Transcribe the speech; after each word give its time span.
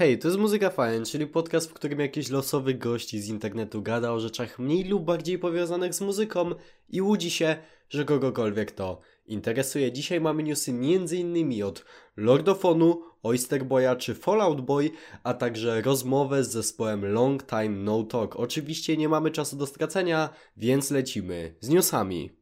Hej, 0.00 0.18
to 0.18 0.28
jest 0.28 0.40
Muzyka 0.40 0.70
Fajna, 0.70 1.06
czyli 1.06 1.26
podcast, 1.26 1.70
w 1.70 1.72
którym 1.72 2.00
jakiś 2.00 2.30
losowy 2.30 2.74
gość 2.74 3.16
z 3.16 3.28
internetu 3.28 3.82
gada 3.82 4.12
o 4.12 4.20
rzeczach 4.20 4.58
mniej 4.58 4.84
lub 4.84 5.04
bardziej 5.04 5.38
powiązanych 5.38 5.94
z 5.94 6.00
muzyką 6.00 6.50
i 6.88 7.02
łudzi 7.02 7.30
się, 7.30 7.56
że 7.88 8.04
kogokolwiek 8.04 8.70
to 8.72 9.00
interesuje. 9.26 9.92
Dzisiaj 9.92 10.20
mamy 10.20 10.42
newsy 10.42 10.70
m.in. 10.70 11.64
od 11.64 11.84
Lordofonu, 12.16 13.02
Oyster 13.22 13.64
Boya 13.64 13.96
czy 13.96 14.14
Fallout 14.14 14.60
Boy, 14.60 14.90
a 15.22 15.34
także 15.34 15.80
rozmowę 15.80 16.44
z 16.44 16.50
zespołem 16.50 17.12
Long 17.12 17.46
Time 17.46 17.68
No 17.68 18.02
Talk. 18.02 18.36
Oczywiście 18.36 18.96
nie 18.96 19.08
mamy 19.08 19.30
czasu 19.30 19.56
do 19.56 19.66
stracenia, 19.66 20.28
więc 20.56 20.90
lecimy 20.90 21.54
z 21.60 21.68
newsami. 21.68 22.39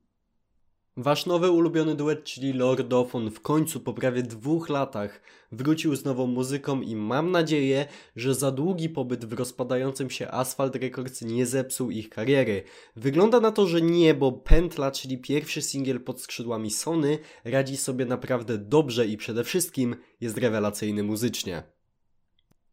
Wasz 1.00 1.26
nowy 1.26 1.50
ulubiony 1.50 1.94
duet, 1.94 2.24
czyli 2.24 2.52
Lordofon, 2.52 3.30
w 3.30 3.40
końcu 3.40 3.80
po 3.80 3.94
prawie 3.94 4.22
dwóch 4.22 4.68
latach 4.68 5.20
wrócił 5.52 5.96
z 5.96 6.04
nową 6.04 6.26
muzyką 6.26 6.80
i 6.80 6.96
mam 6.96 7.30
nadzieję, 7.30 7.86
że 8.16 8.34
za 8.34 8.50
długi 8.50 8.88
pobyt 8.88 9.24
w 9.24 9.32
rozpadającym 9.32 10.10
się 10.10 10.30
Asphalt 10.30 10.76
Records 10.76 11.22
nie 11.22 11.46
zepsuł 11.46 11.90
ich 11.90 12.08
kariery. 12.08 12.62
Wygląda 12.96 13.40
na 13.40 13.52
to, 13.52 13.66
że 13.66 13.82
nie, 13.82 14.14
bo 14.14 14.32
Pętla, 14.32 14.90
czyli 14.90 15.18
pierwszy 15.18 15.62
singiel 15.62 16.00
pod 16.00 16.20
skrzydłami 16.20 16.70
Sony, 16.70 17.18
radzi 17.44 17.76
sobie 17.76 18.04
naprawdę 18.04 18.58
dobrze 18.58 19.06
i 19.06 19.16
przede 19.16 19.44
wszystkim 19.44 19.96
jest 20.20 20.38
rewelacyjny 20.38 21.02
muzycznie. 21.02 21.77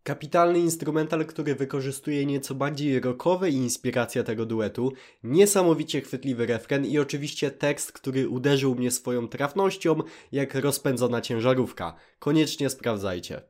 Kapitalny 0.05 0.59
instrumental, 0.59 1.25
który 1.25 1.55
wykorzystuje 1.55 2.25
nieco 2.25 2.55
bardziej 2.55 2.99
rockowe 2.99 3.49
inspiracje 3.49 4.23
tego 4.23 4.45
duetu, 4.45 4.93
niesamowicie 5.23 6.01
chwytliwy 6.01 6.45
refren 6.45 6.85
i 6.85 6.99
oczywiście 6.99 7.51
tekst, 7.51 7.91
który 7.91 8.29
uderzył 8.29 8.75
mnie 8.75 8.91
swoją 8.91 9.27
trafnością 9.27 9.95
jak 10.31 10.55
rozpędzona 10.55 11.21
ciężarówka. 11.21 11.95
Koniecznie 12.19 12.69
sprawdzajcie. 12.69 13.41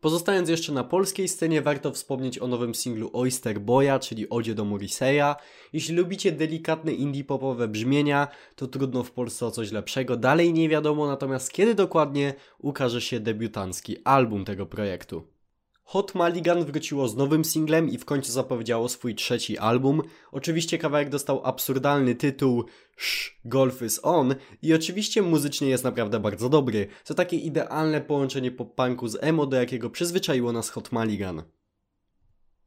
Pozostając 0.00 0.48
jeszcze 0.48 0.72
na 0.72 0.84
polskiej 0.84 1.28
scenie, 1.28 1.62
warto 1.62 1.92
wspomnieć 1.92 2.38
o 2.38 2.46
nowym 2.46 2.74
singlu 2.74 3.10
Oyster 3.12 3.60
Boya, 3.60 3.98
czyli 3.98 4.28
Odzie 4.28 4.54
do 4.54 4.64
Morriseya. 4.64 5.34
Jeśli 5.72 5.94
lubicie 5.94 6.32
delikatne 6.32 6.92
indie 6.92 7.24
popowe 7.24 7.68
brzmienia, 7.68 8.28
to 8.56 8.66
trudno 8.66 9.02
w 9.02 9.10
Polsce 9.10 9.46
o 9.46 9.50
coś 9.50 9.72
lepszego. 9.72 10.16
Dalej 10.16 10.52
nie 10.52 10.68
wiadomo 10.68 11.06
natomiast 11.06 11.52
kiedy 11.52 11.74
dokładnie 11.74 12.34
ukaże 12.58 13.00
się 13.00 13.20
debiutancki 13.20 13.96
album 14.04 14.44
tego 14.44 14.66
projektu. 14.66 15.31
Hot 15.92 16.14
Maligan 16.14 16.64
wróciło 16.64 17.08
z 17.08 17.16
nowym 17.16 17.44
singlem 17.44 17.88
i 17.88 17.98
w 17.98 18.04
końcu 18.04 18.32
zapowiedziało 18.32 18.88
swój 18.88 19.14
trzeci 19.14 19.58
album. 19.58 20.02
Oczywiście 20.30 20.78
kawałek 20.78 21.08
dostał 21.08 21.46
absurdalny 21.46 22.14
tytuł 22.14 22.64
Shh, 22.96 23.34
Golf 23.44 23.82
is 23.82 24.00
On 24.02 24.34
i 24.62 24.74
oczywiście 24.74 25.22
muzycznie 25.22 25.68
jest 25.68 25.84
naprawdę 25.84 26.20
bardzo 26.20 26.48
dobry. 26.48 26.86
To 27.04 27.14
takie 27.14 27.36
idealne 27.36 28.00
połączenie 28.00 28.50
pop-punku 28.50 29.08
z 29.08 29.18
emo, 29.20 29.46
do 29.46 29.56
jakiego 29.56 29.90
przyzwyczaiło 29.90 30.52
nas 30.52 30.70
Hot 30.70 30.92
Maligan. 30.92 31.42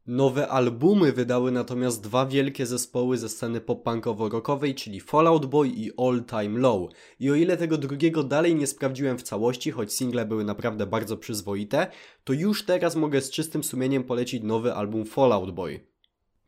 Nowe 0.06 0.48
albumy 0.48 1.12
wydały 1.12 1.52
natomiast 1.52 2.02
dwa 2.02 2.26
wielkie 2.26 2.66
zespoły 2.66 3.18
ze 3.18 3.28
sceny 3.28 3.60
pop-punkowo-rockowej, 3.60 4.74
czyli 4.74 5.00
Fallout 5.00 5.46
Boy 5.46 5.68
i 5.68 5.90
All 5.98 6.24
Time 6.24 6.60
Low. 6.60 6.90
I 7.20 7.30
o 7.30 7.34
ile 7.34 7.56
tego 7.56 7.78
drugiego 7.78 8.24
dalej 8.24 8.54
nie 8.54 8.66
sprawdziłem 8.66 9.18
w 9.18 9.22
całości, 9.22 9.70
choć 9.70 9.92
single 9.92 10.26
były 10.26 10.44
naprawdę 10.44 10.86
bardzo 10.86 11.16
przyzwoite, 11.16 11.86
to 12.24 12.32
już 12.32 12.64
teraz 12.64 12.96
mogę 12.96 13.20
z 13.20 13.30
czystym 13.30 13.64
sumieniem 13.64 14.04
polecić 14.04 14.42
nowy 14.42 14.74
album 14.74 15.04
Fallout 15.04 15.50
Boy. 15.50 15.95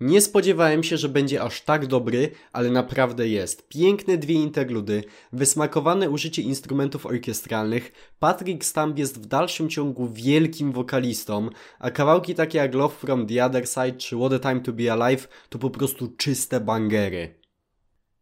Nie 0.01 0.21
spodziewałem 0.21 0.83
się, 0.83 0.97
że 0.97 1.09
będzie 1.09 1.43
aż 1.43 1.61
tak 1.61 1.87
dobry, 1.87 2.31
ale 2.53 2.71
naprawdę 2.71 3.29
jest. 3.29 3.69
Piękne 3.69 4.19
dwie 4.19 4.35
interludy, 4.35 5.05
wysmakowane 5.33 6.11
użycie 6.11 6.43
instrumentów 6.43 7.07
orkiestralnych, 7.07 7.93
Patrick 8.19 8.65
Stamp 8.65 8.99
jest 8.99 9.23
w 9.23 9.27
dalszym 9.27 9.69
ciągu 9.69 10.09
wielkim 10.09 10.73
wokalistą, 10.73 11.49
a 11.79 11.91
kawałki 11.91 12.35
takie 12.35 12.59
jak 12.59 12.75
Love 12.75 12.95
From 12.95 13.27
The 13.27 13.45
Other 13.45 13.67
Side 13.67 13.93
czy 13.93 14.17
What 14.17 14.33
a 14.33 14.39
Time 14.39 14.61
To 14.61 14.73
Be 14.73 14.93
Alive 14.93 15.29
to 15.49 15.59
po 15.59 15.71
prostu 15.71 16.09
czyste 16.17 16.61
bangery. 16.61 17.38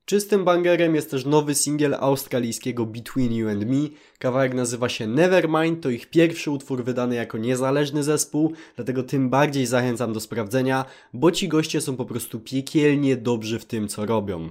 Czystym 0.07 0.45
bangerem 0.45 0.95
jest 0.95 1.11
też 1.11 1.25
nowy 1.25 1.55
singiel 1.55 1.95
australijskiego 1.95 2.87
Between 2.87 3.33
You 3.33 3.49
and 3.49 3.65
Me. 3.65 3.89
Kawałek 4.19 4.55
nazywa 4.55 4.89
się 4.89 5.07
Nevermind, 5.07 5.83
to 5.83 5.91
ich 5.91 6.11
pierwszy 6.11 6.51
utwór 6.51 6.85
wydany 6.85 7.15
jako 7.15 7.39
niezależny 7.39 8.03
zespół, 8.03 8.53
dlatego 8.77 9.03
tym 9.03 9.31
bardziej 9.31 9.67
zachęcam 9.67 10.13
do 10.13 10.21
sprawdzenia, 10.21 10.85
bo 11.13 11.31
ci 11.31 11.49
goście 11.49 11.81
są 11.81 11.97
po 11.97 12.05
prostu 12.05 12.41
piekielnie 12.41 13.17
dobrzy 13.17 13.59
w 13.59 13.65
tym, 13.65 13.89
co 13.89 14.07
robią. 14.07 14.51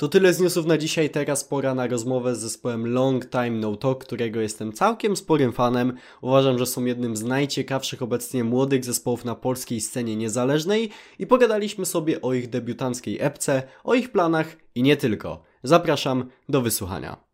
To 0.00 0.08
tyle 0.08 0.34
z 0.34 0.40
newsów 0.40 0.66
na 0.66 0.78
dzisiaj, 0.78 1.10
teraz 1.10 1.44
pora 1.44 1.74
na 1.74 1.86
rozmowę 1.86 2.34
z 2.34 2.40
zespołem 2.40 2.92
Long 2.92 3.30
Time 3.30 3.50
No 3.50 3.76
Talk, 3.76 4.04
którego 4.04 4.40
jestem 4.40 4.72
całkiem 4.72 5.16
sporym 5.16 5.52
fanem. 5.52 5.92
Uważam, 6.20 6.58
że 6.58 6.66
są 6.66 6.84
jednym 6.84 7.16
z 7.16 7.22
najciekawszych 7.22 8.02
obecnie 8.02 8.44
młodych 8.44 8.84
zespołów 8.84 9.24
na 9.24 9.34
polskiej 9.34 9.80
scenie 9.80 10.16
niezależnej 10.16 10.90
i 11.18 11.26
pogadaliśmy 11.26 11.86
sobie 11.86 12.20
o 12.20 12.34
ich 12.34 12.50
debiutanckiej 12.50 13.20
epce, 13.20 13.62
o 13.84 13.94
ich 13.94 14.12
planach 14.12 14.56
i 14.74 14.82
nie 14.82 14.96
tylko. 14.96 15.42
Zapraszam 15.62 16.30
do 16.48 16.62
wysłuchania. 16.62 17.24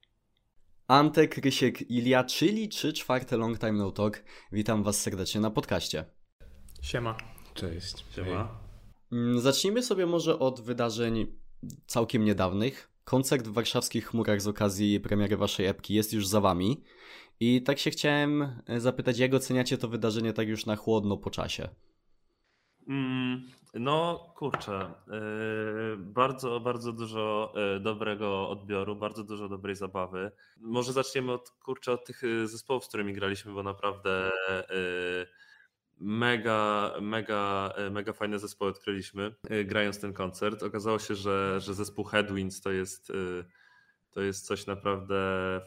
Antek, 0.88 1.36
Rysiek, 1.36 1.90
Ilia, 1.90 2.24
czyli 2.24 2.68
3 2.68 2.92
czwarte 2.92 3.36
Long 3.36 3.58
Time 3.58 3.72
No 3.72 3.90
Talk. 3.90 4.22
Witam 4.52 4.82
Was 4.82 5.00
serdecznie 5.00 5.40
na 5.40 5.50
podcaście. 5.50 6.04
Siema. 6.82 7.16
Cześć. 7.54 8.04
Siema. 8.14 8.58
Mm, 9.12 9.40
zacznijmy 9.40 9.82
sobie 9.82 10.06
może 10.06 10.38
od 10.38 10.60
wydarzeń 10.60 11.45
całkiem 11.86 12.24
niedawnych. 12.24 12.90
Koncert 13.04 13.48
w 13.48 13.52
warszawskich 13.52 14.06
chmurach 14.06 14.40
z 14.40 14.48
okazji 14.48 15.00
premiery 15.00 15.36
waszej 15.36 15.66
epki 15.66 15.94
jest 15.94 16.12
już 16.12 16.26
za 16.26 16.40
wami. 16.40 16.82
I 17.40 17.62
tak 17.62 17.78
się 17.78 17.90
chciałem 17.90 18.42
e, 18.66 18.80
zapytać, 18.80 19.18
jak 19.18 19.34
oceniacie 19.34 19.78
to 19.78 19.88
wydarzenie 19.88 20.32
tak 20.32 20.48
już 20.48 20.66
na 20.66 20.76
chłodno 20.76 21.16
po 21.16 21.30
czasie? 21.30 21.68
Mm, 22.88 23.42
no 23.74 24.26
kurczę, 24.36 24.94
yy, 25.06 25.96
bardzo, 25.96 26.60
bardzo 26.60 26.92
dużo 26.92 27.52
yy, 27.56 27.80
dobrego 27.80 28.48
odbioru, 28.48 28.96
bardzo 28.96 29.24
dużo 29.24 29.48
dobrej 29.48 29.76
zabawy. 29.76 30.30
Może 30.60 30.92
zaczniemy 30.92 31.32
od 31.32 31.50
kurczę 31.50 31.92
od 31.92 32.04
tych 32.04 32.22
zespołów, 32.44 32.84
z 32.84 32.88
którymi 32.88 33.12
graliśmy, 33.12 33.52
bo 33.52 33.62
naprawdę 33.62 34.30
mega, 36.00 36.92
mega, 37.00 37.72
e, 37.76 37.90
mega 37.90 38.12
fajne 38.12 38.38
zespoły 38.38 38.70
odkryliśmy 38.70 39.34
e, 39.50 39.64
grając 39.64 40.00
ten 40.00 40.12
koncert. 40.12 40.62
Okazało 40.62 40.98
się, 40.98 41.14
że, 41.14 41.60
że 41.60 41.74
zespół 41.74 42.04
Headwinds 42.04 42.60
to 42.60 42.72
jest, 42.72 43.10
e, 43.10 43.14
to 44.10 44.20
jest 44.20 44.46
coś 44.46 44.66
naprawdę 44.66 45.16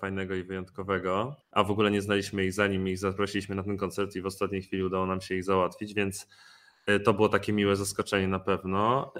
fajnego 0.01 0.35
i 0.35 0.43
wyjątkowego, 0.43 1.35
a 1.51 1.63
w 1.63 1.71
ogóle 1.71 1.91
nie 1.91 2.01
znaliśmy 2.01 2.45
ich 2.45 2.53
zanim 2.53 2.87
ich 2.87 2.97
zaprosiliśmy 2.97 3.55
na 3.55 3.63
ten 3.63 3.77
koncert 3.77 4.15
i 4.15 4.21
w 4.21 4.25
ostatniej 4.25 4.61
chwili 4.61 4.83
udało 4.83 5.05
nam 5.05 5.21
się 5.21 5.35
ich 5.35 5.43
załatwić, 5.43 5.93
więc 5.93 6.27
to 7.03 7.13
było 7.13 7.29
takie 7.29 7.53
miłe 7.53 7.75
zaskoczenie 7.75 8.27
na 8.27 8.39
pewno. 8.39 9.13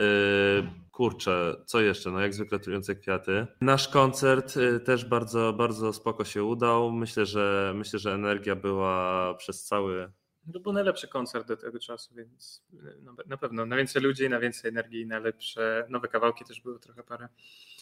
Kurczę, 0.91 1.55
co 1.65 1.81
jeszcze? 1.81 2.11
No 2.11 2.19
jak 2.19 2.33
zwykle 2.33 2.59
trujące 2.59 2.95
kwiaty. 2.95 3.47
Nasz 3.61 3.87
koncert 3.87 4.55
też 4.85 5.05
bardzo, 5.05 5.53
bardzo 5.53 5.93
spoko 5.93 6.25
się 6.25 6.43
udał. 6.43 6.91
Myślę, 6.91 7.25
że 7.25 7.73
myślę, 7.75 7.99
że 7.99 8.13
energia 8.13 8.55
była 8.55 9.33
przez 9.37 9.63
cały 9.63 10.11
to 10.51 10.59
był 10.59 10.73
najlepszy 10.73 11.07
koncert 11.07 11.47
do 11.47 11.57
tego 11.57 11.79
czasu, 11.79 12.15
więc 12.15 12.63
no, 13.01 13.15
na 13.25 13.37
pewno 13.37 13.65
na 13.65 13.75
więcej 13.75 14.01
ludzi, 14.01 14.29
na 14.29 14.39
więcej 14.39 14.69
energii, 14.69 15.05
na 15.05 15.19
lepsze, 15.19 15.85
nowe 15.89 16.07
kawałki 16.07 16.45
też 16.45 16.61
były 16.61 16.79
trochę 16.79 17.03
parę. 17.03 17.29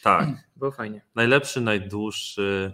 Tak. 0.03 0.27
Było 0.55 0.71
fajnie. 0.71 1.01
Najlepszy, 1.15 1.61
najdłuższy. 1.61 2.73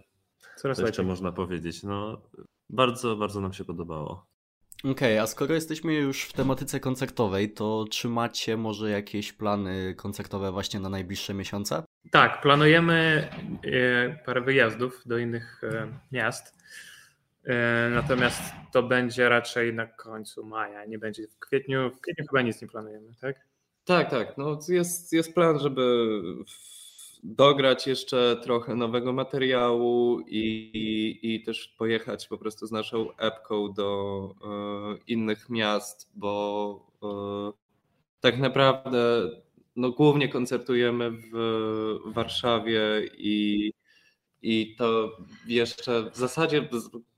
Coraz 0.55 0.77
jeszcze 0.77 0.91
lepiej. 0.91 1.05
można 1.05 1.31
powiedzieć. 1.31 1.83
No, 1.83 2.21
bardzo, 2.69 3.15
bardzo 3.15 3.41
nam 3.41 3.53
się 3.53 3.65
podobało. 3.65 4.33
Okej, 4.79 4.91
okay, 4.91 5.21
a 5.21 5.27
skoro 5.27 5.53
jesteśmy 5.53 5.93
już 5.93 6.23
w 6.23 6.33
tematyce 6.33 6.79
koncertowej, 6.79 7.53
to 7.53 7.85
czy 7.91 8.09
macie 8.09 8.57
może 8.57 8.89
jakieś 8.89 9.33
plany 9.33 9.95
koncertowe 9.95 10.51
właśnie 10.51 10.79
na 10.79 10.89
najbliższe 10.89 11.33
miesiące? 11.33 11.83
Tak, 12.11 12.41
planujemy 12.41 13.29
e, 13.63 14.19
parę 14.25 14.41
wyjazdów 14.41 15.01
do 15.05 15.17
innych 15.17 15.61
e, 15.63 15.87
miast. 16.11 16.62
E, 17.45 17.89
natomiast 17.89 18.41
to 18.71 18.83
będzie 18.83 19.29
raczej 19.29 19.73
na 19.73 19.87
końcu 19.87 20.45
maja, 20.45 20.85
nie 20.85 20.99
będzie 20.99 21.27
w 21.27 21.39
kwietniu. 21.39 21.89
W 21.89 22.01
kwietniu 22.01 22.25
chyba 22.29 22.41
nic 22.41 22.61
nie 22.61 22.67
planujemy, 22.67 23.13
tak? 23.21 23.35
Tak, 23.85 24.09
tak. 24.09 24.37
No 24.37 24.59
jest, 24.69 25.13
jest 25.13 25.33
plan, 25.33 25.59
żeby 25.59 26.07
dograć 27.23 27.87
jeszcze 27.87 28.39
trochę 28.43 28.75
nowego 28.75 29.13
materiału 29.13 30.19
i, 30.19 30.71
i, 30.73 31.35
i 31.35 31.43
też 31.43 31.67
pojechać 31.77 32.27
po 32.27 32.37
prostu 32.37 32.67
z 32.67 32.71
naszą 32.71 33.17
epką 33.17 33.73
do 33.73 34.29
e, 34.43 34.97
innych 35.07 35.49
miast, 35.49 36.11
bo 36.15 36.85
e, 37.03 37.07
tak 38.19 38.39
naprawdę 38.39 39.29
no, 39.75 39.91
głównie 39.91 40.29
koncertujemy 40.29 41.11
w 41.11 41.33
Warszawie 42.05 42.81
i, 43.17 43.71
i 44.41 44.75
to 44.75 45.17
jeszcze 45.47 46.11
w 46.11 46.17
zasadzie 46.17 46.61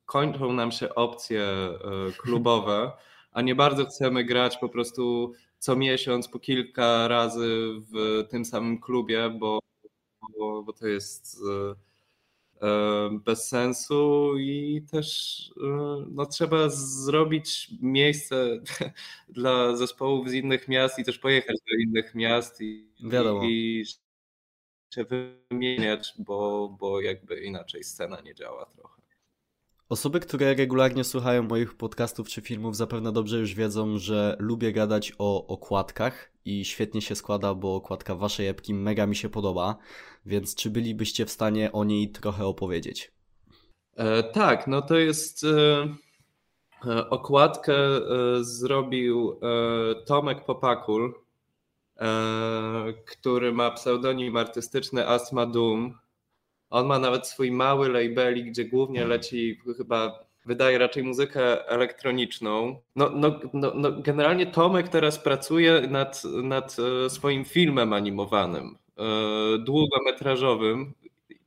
kończą 0.05 0.53
nam 0.53 0.71
się 0.71 0.95
opcje 0.95 1.41
e, 1.41 1.77
klubowe, 2.17 2.91
a 3.31 3.41
nie 3.41 3.55
bardzo 3.55 3.85
chcemy 3.85 4.23
grać 4.23 4.57
po 4.57 4.69
prostu 4.69 5.33
co 5.59 5.75
miesiąc 5.75 6.27
po 6.27 6.39
kilka 6.39 7.07
razy 7.07 7.67
w 7.93 8.23
tym 8.29 8.45
samym 8.45 8.79
klubie, 8.79 9.29
bo, 9.29 9.59
bo, 10.37 10.63
bo 10.63 10.73
to 10.73 10.87
jest 10.87 11.37
e, 12.61 13.09
bez 13.25 13.47
sensu 13.47 14.31
i 14.37 14.81
też 14.91 15.41
no, 16.11 16.25
trzeba 16.25 16.69
zrobić 16.69 17.69
miejsce 17.81 18.59
dla 19.29 19.75
zespołów 19.75 20.29
z 20.29 20.33
innych 20.33 20.67
miast 20.67 20.99
i 20.99 21.03
też 21.03 21.19
pojechać 21.19 21.55
do 21.55 21.77
innych 21.83 22.15
miast 22.15 22.61
i, 22.61 22.87
Wiadomo. 23.03 23.41
i 23.43 23.85
się 24.95 25.05
wymieniać, 25.49 26.13
bo, 26.19 26.69
bo 26.79 27.01
jakby 27.01 27.41
inaczej 27.41 27.83
scena 27.83 28.21
nie 28.21 28.35
działa 28.35 28.65
trochę. 28.65 29.01
Osoby, 29.89 30.19
które 30.19 30.53
regularnie 30.53 31.03
słuchają 31.03 31.43
moich 31.43 31.77
podcastów 31.77 32.27
czy 32.27 32.41
filmów, 32.41 32.75
zapewne 32.75 33.11
dobrze 33.11 33.37
już 33.37 33.53
wiedzą, 33.53 33.97
że 33.97 34.35
lubię 34.39 34.73
gadać 34.73 35.13
o 35.17 35.47
okładkach 35.47 36.31
i 36.45 36.65
świetnie 36.65 37.01
się 37.01 37.15
składa, 37.15 37.53
bo 37.53 37.75
okładka 37.75 38.15
waszej 38.15 38.47
epki 38.47 38.73
mega 38.73 39.07
mi 39.07 39.15
się 39.15 39.29
podoba, 39.29 39.77
więc 40.25 40.55
czy 40.55 40.69
bylibyście 40.69 41.25
w 41.25 41.31
stanie 41.31 41.71
o 41.71 41.83
niej 41.83 42.11
trochę 42.11 42.45
opowiedzieć? 42.45 43.11
E, 43.95 44.23
tak, 44.23 44.67
no 44.67 44.81
to 44.81 44.97
jest 44.97 45.43
e, 45.43 45.87
e 46.85 47.09
okładkę 47.09 47.75
e, 47.75 47.99
zrobił 48.41 49.39
e, 49.41 50.05
Tomek 50.05 50.45
Popakul, 50.45 51.13
e, 51.97 52.93
który 53.05 53.53
ma 53.53 53.71
pseudonim 53.71 54.37
artystyczny 54.37 55.07
Asma 55.07 55.45
Doom 55.45 56.04
on 56.69 56.85
ma 56.85 56.99
nawet 56.99 57.27
swój 57.27 57.51
mały 57.51 57.89
labelik, 57.89 58.45
gdzie 58.45 58.65
głównie 58.65 59.05
leci 59.05 59.59
chyba 59.77 60.25
wydaje 60.45 60.77
raczej 60.77 61.03
muzykę 61.03 61.67
elektroniczną. 61.67 62.79
No, 62.95 63.09
no, 63.15 63.39
no, 63.53 63.71
no, 63.75 63.91
generalnie 63.91 64.45
Tomek 64.45 64.89
teraz 64.89 65.19
pracuje 65.19 65.81
nad, 65.81 66.23
nad 66.43 66.77
e, 67.05 67.09
swoim 67.09 67.45
filmem 67.45 67.93
animowanym, 67.93 68.77
e, 68.97 69.03
długometrażowym. 69.57 70.93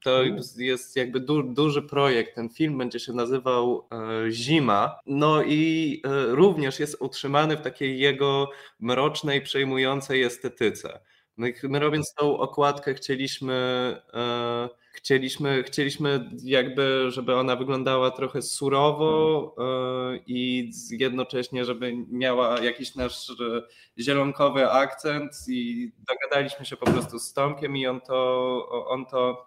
To 0.02 0.22
jest 0.56 0.96
jakby 0.96 1.20
du, 1.20 1.42
duży 1.42 1.82
projekt. 1.82 2.34
Ten 2.34 2.48
film 2.48 2.78
będzie 2.78 3.00
się 3.00 3.12
nazywał 3.12 3.86
e, 3.92 4.30
Zima. 4.30 4.96
No 5.06 5.42
i 5.42 6.02
również 6.28 6.80
jest 6.80 6.96
utrzymany 7.00 7.56
w 7.56 7.60
takiej 7.60 7.98
jego 7.98 8.50
mrocznej, 8.80 9.40
przejmującej 9.42 10.22
estetyce. 10.22 11.00
I 11.38 11.68
my 11.68 11.78
robiąc 11.78 12.14
tą 12.14 12.38
okładkę 12.38 12.94
chcieliśmy 12.94 13.96
Chcieliśmy, 14.98 15.62
chcieliśmy 15.62 16.30
jakby, 16.44 17.10
żeby 17.10 17.34
ona 17.36 17.56
wyglądała 17.56 18.10
trochę 18.10 18.42
surowo 18.42 19.54
e, 19.58 20.18
i 20.26 20.70
jednocześnie, 20.90 21.64
żeby 21.64 21.92
miała 22.10 22.60
jakiś 22.60 22.94
nasz 22.94 23.30
e, 23.30 23.34
zielonkowy 23.98 24.70
akcent 24.70 25.32
i 25.48 25.92
dogadaliśmy 26.08 26.66
się 26.66 26.76
po 26.76 26.86
prostu 26.86 27.18
z 27.18 27.32
Tomkiem 27.32 27.76
i 27.76 27.86
on 27.86 28.00
to, 28.00 28.86
on 28.88 29.06
to 29.06 29.46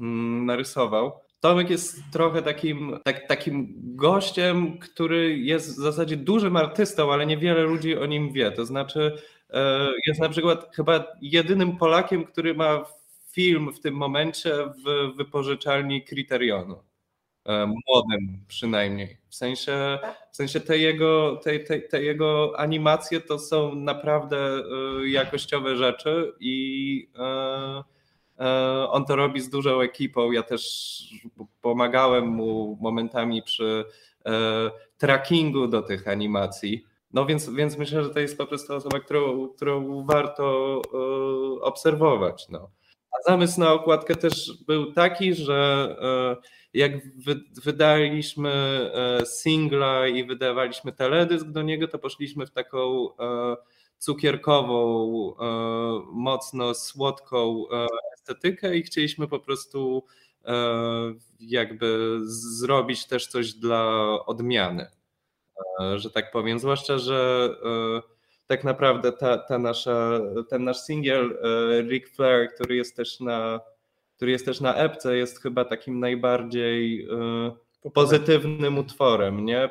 mm, 0.00 0.46
narysował. 0.46 1.12
Tomek 1.40 1.70
jest 1.70 2.02
trochę 2.12 2.42
takim, 2.42 2.98
tak, 3.04 3.28
takim 3.28 3.74
gościem, 3.96 4.78
który 4.78 5.38
jest 5.38 5.70
w 5.70 5.82
zasadzie 5.82 6.16
dużym 6.16 6.56
artystą, 6.56 7.12
ale 7.12 7.26
niewiele 7.26 7.62
ludzi 7.62 7.98
o 7.98 8.06
nim 8.06 8.32
wie. 8.32 8.50
To 8.50 8.66
znaczy, 8.66 9.18
e, 9.50 9.90
jest 10.06 10.20
na 10.20 10.28
przykład 10.28 10.76
chyba 10.76 11.04
jedynym 11.22 11.76
Polakiem, 11.76 12.24
który 12.24 12.54
ma 12.54 12.84
film 13.32 13.72
w 13.72 13.80
tym 13.80 13.94
momencie 13.94 14.54
w 14.84 15.16
wypożyczalni 15.16 16.04
Criterionu. 16.04 16.90
E, 17.44 17.66
młodym 17.66 18.44
przynajmniej. 18.48 19.18
W 19.28 19.34
sensie, 19.34 19.98
w 20.32 20.36
sensie 20.36 20.60
te, 20.60 20.78
jego, 20.78 21.36
te, 21.36 21.58
te, 21.58 21.80
te 21.80 22.02
jego 22.02 22.52
animacje 22.58 23.20
to 23.20 23.38
są 23.38 23.74
naprawdę 23.74 24.36
e, 24.38 25.08
jakościowe 25.08 25.76
rzeczy 25.76 26.32
i 26.40 27.08
e, 27.18 27.84
on 28.90 29.04
to 29.04 29.16
robi 29.16 29.40
z 29.40 29.50
dużą 29.50 29.80
ekipą. 29.80 30.32
Ja 30.32 30.42
też 30.42 31.00
pomagałem 31.60 32.26
mu 32.26 32.78
momentami 32.80 33.42
przy 33.42 33.84
trackingu 34.98 35.66
do 35.66 35.82
tych 35.82 36.08
animacji. 36.08 36.84
No 37.12 37.26
więc, 37.26 37.50
więc 37.50 37.78
myślę, 37.78 38.04
że 38.04 38.10
to 38.10 38.20
jest 38.20 38.38
po 38.38 38.46
prostu 38.46 38.74
osoba, 38.74 39.00
którą, 39.00 39.48
którą 39.48 40.04
warto 40.04 40.82
obserwować. 41.60 42.48
No. 42.48 42.70
Zamysł 43.26 43.60
na 43.60 43.72
okładkę 43.72 44.16
też 44.16 44.52
był 44.66 44.92
taki, 44.92 45.34
że 45.34 45.96
e, 46.02 46.48
jak 46.74 46.92
wydaliśmy 47.64 48.50
e, 48.94 49.26
singla 49.26 50.08
i 50.08 50.24
wydawaliśmy 50.24 50.92
teledysk 50.92 51.46
do 51.46 51.62
niego, 51.62 51.88
to 51.88 51.98
poszliśmy 51.98 52.46
w 52.46 52.50
taką 52.50 53.08
e, 53.16 53.56
cukierkową, 53.98 55.34
mocno 56.12 56.74
słodką 56.74 57.64
estetykę 58.14 58.76
i 58.76 58.82
chcieliśmy 58.82 59.28
po 59.28 59.38
prostu 59.38 60.04
jakby 61.40 62.18
zrobić 62.22 63.06
też 63.06 63.26
coś 63.26 63.52
dla 63.52 63.84
odmiany, 64.26 64.86
że 65.96 66.10
tak 66.10 66.30
powiem. 66.30 66.58
Zwłaszcza, 66.58 66.98
że 66.98 67.50
tak 68.50 68.64
naprawdę 68.64 69.12
ta, 69.12 69.38
ta 69.38 69.58
nasza, 69.58 70.20
ten 70.48 70.64
nasz 70.64 70.80
singiel 70.80 71.38
e, 71.42 71.82
Ric 71.82 72.08
Flair, 72.08 72.54
który 72.54 72.76
jest 72.76 72.96
też 72.96 73.20
na 73.20 73.60
który 74.16 74.32
jest 74.32 74.44
też 74.44 74.60
na 74.60 74.74
epce, 74.74 75.16
jest 75.16 75.42
chyba 75.42 75.64
takim 75.64 76.00
najbardziej 76.00 77.08
e, 77.84 77.90
pozytywnym 77.90 78.78
utworem, 78.78 79.44
nie? 79.44 79.68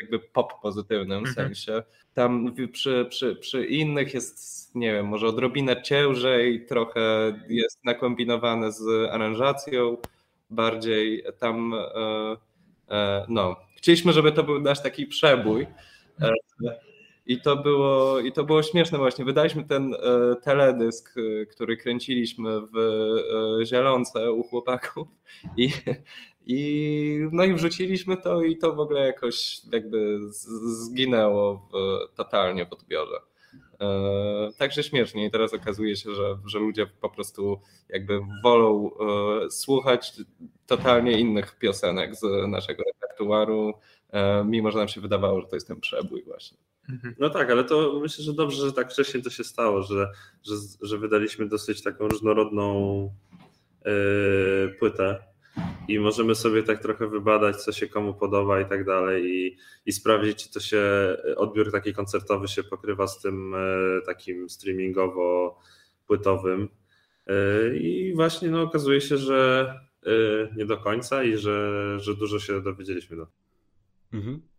Jakby 0.00 0.18
pop 0.18 0.60
pozytywnym 0.62 1.18
mhm. 1.18 1.34
sensie. 1.34 1.82
Tam 2.14 2.54
przy, 2.72 3.06
przy, 3.10 3.36
przy 3.36 3.66
innych 3.66 4.14
jest, 4.14 4.74
nie 4.74 4.92
wiem, 4.92 5.06
może 5.06 5.26
odrobinę 5.26 5.82
ciężej, 5.82 6.66
trochę 6.66 7.00
jest 7.48 7.84
nakombinowane 7.84 8.72
z 8.72 9.10
aranżacją, 9.10 9.96
bardziej 10.50 11.24
tam, 11.38 11.74
e, 12.90 13.24
no. 13.28 13.56
Chcieliśmy, 13.76 14.12
żeby 14.12 14.32
to 14.32 14.42
był 14.42 14.60
nasz 14.60 14.82
taki 14.82 15.06
przebój. 15.06 15.66
I 17.30 17.40
to 17.40 17.56
było, 17.56 18.20
i 18.20 18.32
to 18.32 18.44
było 18.44 18.62
śmieszne 18.62 18.98
właśnie. 18.98 19.24
Wydaliśmy 19.24 19.64
ten 19.64 19.94
e, 19.94 19.98
teledysk, 20.42 21.14
e, 21.16 21.46
który 21.46 21.76
kręciliśmy 21.76 22.60
w 22.60 22.76
e, 23.60 23.66
Zielonce 23.66 24.32
u 24.32 24.42
chłopaków 24.42 25.08
i, 25.56 25.70
i 26.46 27.28
no 27.32 27.44
i 27.44 27.54
wrzuciliśmy 27.54 28.16
to 28.16 28.42
i 28.42 28.56
to 28.56 28.72
w 28.74 28.80
ogóle 28.80 29.06
jakoś 29.06 29.60
jakby 29.72 30.18
zginęło 30.30 31.68
w, 31.72 31.72
totalnie 32.16 32.66
w 32.66 32.72
odbiorze. 32.72 33.16
Także 34.58 34.82
śmiesznie 34.82 35.26
i 35.26 35.30
teraz 35.30 35.54
okazuje 35.54 35.96
się, 35.96 36.14
że, 36.14 36.38
że 36.46 36.58
ludzie 36.58 36.86
po 36.86 37.10
prostu 37.10 37.60
jakby 37.88 38.20
wolą 38.42 38.90
słuchać 39.50 40.12
totalnie 40.66 41.20
innych 41.20 41.58
piosenek 41.58 42.14
z 42.14 42.48
naszego 42.48 42.82
repertuaru, 42.82 43.72
mimo 44.44 44.70
że 44.70 44.78
nam 44.78 44.88
się 44.88 45.00
wydawało, 45.00 45.40
że 45.40 45.46
to 45.46 45.56
jest 45.56 45.68
ten 45.68 45.80
przebój 45.80 46.22
właśnie. 46.22 46.58
Mhm. 46.92 47.14
No 47.18 47.30
tak, 47.30 47.50
ale 47.50 47.64
to 47.64 48.00
myślę, 48.02 48.24
że 48.24 48.32
dobrze, 48.32 48.66
że 48.66 48.72
tak 48.72 48.92
wcześniej 48.92 49.22
to 49.22 49.30
się 49.30 49.44
stało, 49.44 49.82
że, 49.82 50.10
że, 50.46 50.54
że 50.82 50.98
wydaliśmy 50.98 51.48
dosyć 51.48 51.82
taką 51.82 52.08
różnorodną 52.08 53.02
yy, 53.84 54.74
płytę 54.78 55.22
i 55.88 55.98
możemy 55.98 56.34
sobie 56.34 56.62
tak 56.62 56.82
trochę 56.82 57.08
wybadać, 57.08 57.56
co 57.56 57.72
się 57.72 57.88
komu 57.88 58.14
podoba 58.14 58.60
i 58.60 58.66
tak 58.66 58.84
dalej 58.84 59.24
i, 59.24 59.56
i 59.86 59.92
sprawdzić, 59.92 60.44
czy 60.44 60.52
to 60.52 60.60
się 60.60 60.82
odbiór 61.36 61.72
taki 61.72 61.92
koncertowy 61.92 62.48
się 62.48 62.64
pokrywa 62.64 63.06
z 63.06 63.20
tym 63.20 63.52
yy, 63.52 64.02
takim 64.06 64.48
streamingowo-płytowym. 64.48 66.68
Yy, 67.26 67.78
I 67.78 68.14
właśnie 68.14 68.50
no, 68.50 68.62
okazuje 68.62 69.00
się, 69.00 69.16
że 69.16 69.74
nie 70.56 70.66
do 70.66 70.76
końca 70.76 71.24
i 71.24 71.36
że, 71.36 71.96
że 72.00 72.14
dużo 72.14 72.38
się 72.38 72.62
dowiedzieliśmy. 72.62 73.16
No. 73.16 73.26
Mhm. 74.12 74.49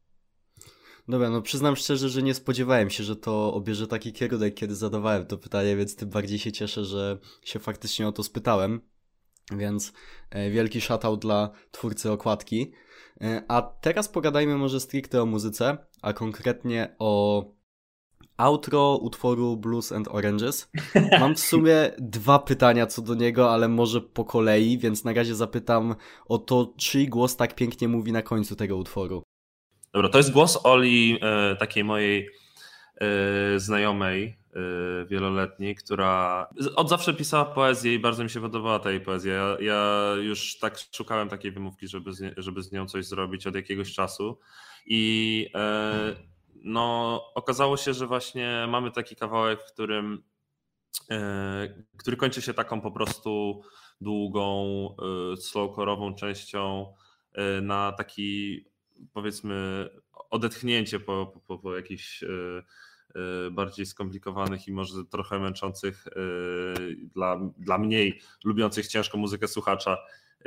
Dobra, 1.11 1.29
no 1.29 1.41
przyznam 1.41 1.75
szczerze, 1.75 2.09
że 2.09 2.23
nie 2.23 2.33
spodziewałem 2.33 2.89
się, 2.89 3.03
że 3.03 3.15
to 3.15 3.53
obierze 3.53 3.87
taki 3.87 4.13
kierunek, 4.13 4.53
kiedy 4.53 4.75
zadawałem 4.75 5.25
to 5.25 5.37
pytanie, 5.37 5.75
więc 5.75 5.95
tym 5.95 6.09
bardziej 6.09 6.39
się 6.39 6.51
cieszę, 6.51 6.85
że 6.85 7.17
się 7.43 7.59
faktycznie 7.59 8.07
o 8.07 8.11
to 8.11 8.23
spytałem. 8.23 8.81
Więc 9.51 9.93
e, 10.29 10.49
wielki 10.49 10.81
shoutout 10.81 11.21
dla 11.21 11.49
twórcy 11.71 12.11
okładki. 12.11 12.71
E, 13.21 13.43
a 13.47 13.61
teraz 13.61 14.09
pogadajmy 14.09 14.57
może 14.57 14.79
stricte 14.79 15.21
o 15.21 15.25
muzyce, 15.25 15.77
a 16.01 16.13
konkretnie 16.13 16.95
o 16.99 17.43
outro 18.37 18.97
utworu 18.97 19.57
Blues 19.57 19.91
and 19.91 20.07
Oranges. 20.07 20.69
Mam 21.19 21.35
w 21.35 21.39
sumie 21.39 21.91
dwa 21.99 22.39
pytania 22.39 22.87
co 22.87 23.01
do 23.01 23.15
niego, 23.15 23.51
ale 23.51 23.67
może 23.67 24.01
po 24.01 24.25
kolei, 24.25 24.77
więc 24.77 25.03
na 25.03 25.13
razie 25.13 25.35
zapytam 25.35 25.95
o 26.25 26.37
to, 26.37 26.73
czyj 26.77 27.07
głos 27.07 27.35
tak 27.35 27.55
pięknie 27.55 27.87
mówi 27.87 28.11
na 28.11 28.21
końcu 28.21 28.55
tego 28.55 28.77
utworu. 28.77 29.23
Dobra, 29.93 30.09
to 30.09 30.17
jest 30.17 30.31
głos 30.31 30.59
Oli, 30.63 31.19
e, 31.21 31.55
takiej 31.55 31.83
mojej 31.83 32.29
e, 32.95 33.59
znajomej 33.59 34.23
e, 34.25 35.05
wieloletniej, 35.05 35.75
która 35.75 36.47
od 36.75 36.89
zawsze 36.89 37.13
pisała 37.13 37.45
poezję 37.45 37.93
i 37.93 37.99
bardzo 37.99 38.23
mi 38.23 38.29
się 38.29 38.41
podobała 38.41 38.79
ta 38.79 38.91
jej 38.91 39.01
poezja. 39.01 39.33
Ja, 39.33 39.57
ja 39.59 40.11
już 40.21 40.59
tak 40.59 40.77
szukałem 40.91 41.29
takiej 41.29 41.51
wymówki, 41.51 41.87
żeby 41.87 42.13
z, 42.13 42.33
żeby 42.37 42.61
z 42.61 42.71
nią 42.71 42.87
coś 42.87 43.05
zrobić 43.05 43.47
od 43.47 43.55
jakiegoś 43.55 43.93
czasu 43.93 44.39
i 44.85 45.47
no, 46.55 47.21
okazało 47.35 47.77
się, 47.77 47.93
że 47.93 48.07
właśnie 48.07 48.65
mamy 48.69 48.91
taki 48.91 49.15
kawałek, 49.15 49.61
w 49.61 49.73
którym 49.73 50.23
który 51.97 52.17
kończy 52.17 52.41
się 52.41 52.53
taką 52.53 52.81
po 52.81 52.91
prostu 52.91 53.61
długą, 54.01 54.55
slowcore'ową 55.35 56.15
częścią 56.15 56.93
na 57.61 57.91
taki 57.91 58.65
powiedzmy 59.13 59.89
odetchnięcie 60.29 60.99
po, 60.99 61.41
po, 61.47 61.57
po 61.57 61.75
jakichś 61.75 62.23
bardziej 63.51 63.85
skomplikowanych 63.85 64.67
i 64.67 64.71
może 64.71 65.05
trochę 65.05 65.39
męczących 65.39 66.05
dla, 67.15 67.39
dla 67.57 67.77
mniej 67.77 68.21
lubiących 68.43 68.87
ciężką 68.87 69.17
muzykę 69.17 69.47
słuchacza 69.47 69.97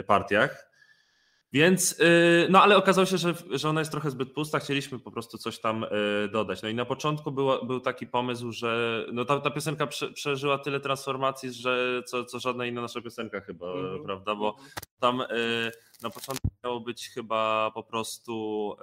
partiach. 0.06 0.74
Więc, 1.54 2.00
y, 2.00 2.46
no 2.50 2.62
ale 2.62 2.76
okazało 2.76 3.06
się, 3.06 3.18
że, 3.18 3.34
że 3.50 3.68
ona 3.68 3.80
jest 3.80 3.90
trochę 3.90 4.11
zbyt 4.11 4.32
pusta, 4.32 4.58
chcieliśmy 4.58 4.99
po 4.99 5.11
prostu 5.11 5.38
coś 5.38 5.58
tam 5.58 5.84
y, 5.84 5.88
dodać. 6.28 6.62
No 6.62 6.68
i 6.68 6.75
na 6.75 6.84
początku 6.84 7.32
było, 7.32 7.64
był 7.64 7.80
taki 7.80 8.06
pomysł, 8.06 8.52
że 8.52 9.04
no 9.12 9.25
ta, 9.25 9.40
ta 9.40 9.50
piosenka 9.50 9.87
prze, 9.87 10.12
przeżyła 10.12 10.58
tyle 10.58 10.80
transformacji, 10.80 11.52
że 11.52 12.02
co, 12.06 12.25
co 12.25 12.38
żadna 12.38 12.66
inna 12.66 12.80
nasza 12.80 13.00
piosenka 13.00 13.40
chyba, 13.40 13.73
mm 13.73 13.84
-hmm. 13.84 14.04
prawda? 14.04 14.34
Bo 14.34 14.49
mhm. 14.49 14.70
tam 15.00 15.20
y, 15.20 15.73
na 16.02 16.11
początku 16.11 16.49
miało 16.64 16.80
być 16.80 17.08
chyba 17.08 17.70
po 17.75 17.82
prostu, 17.82 18.76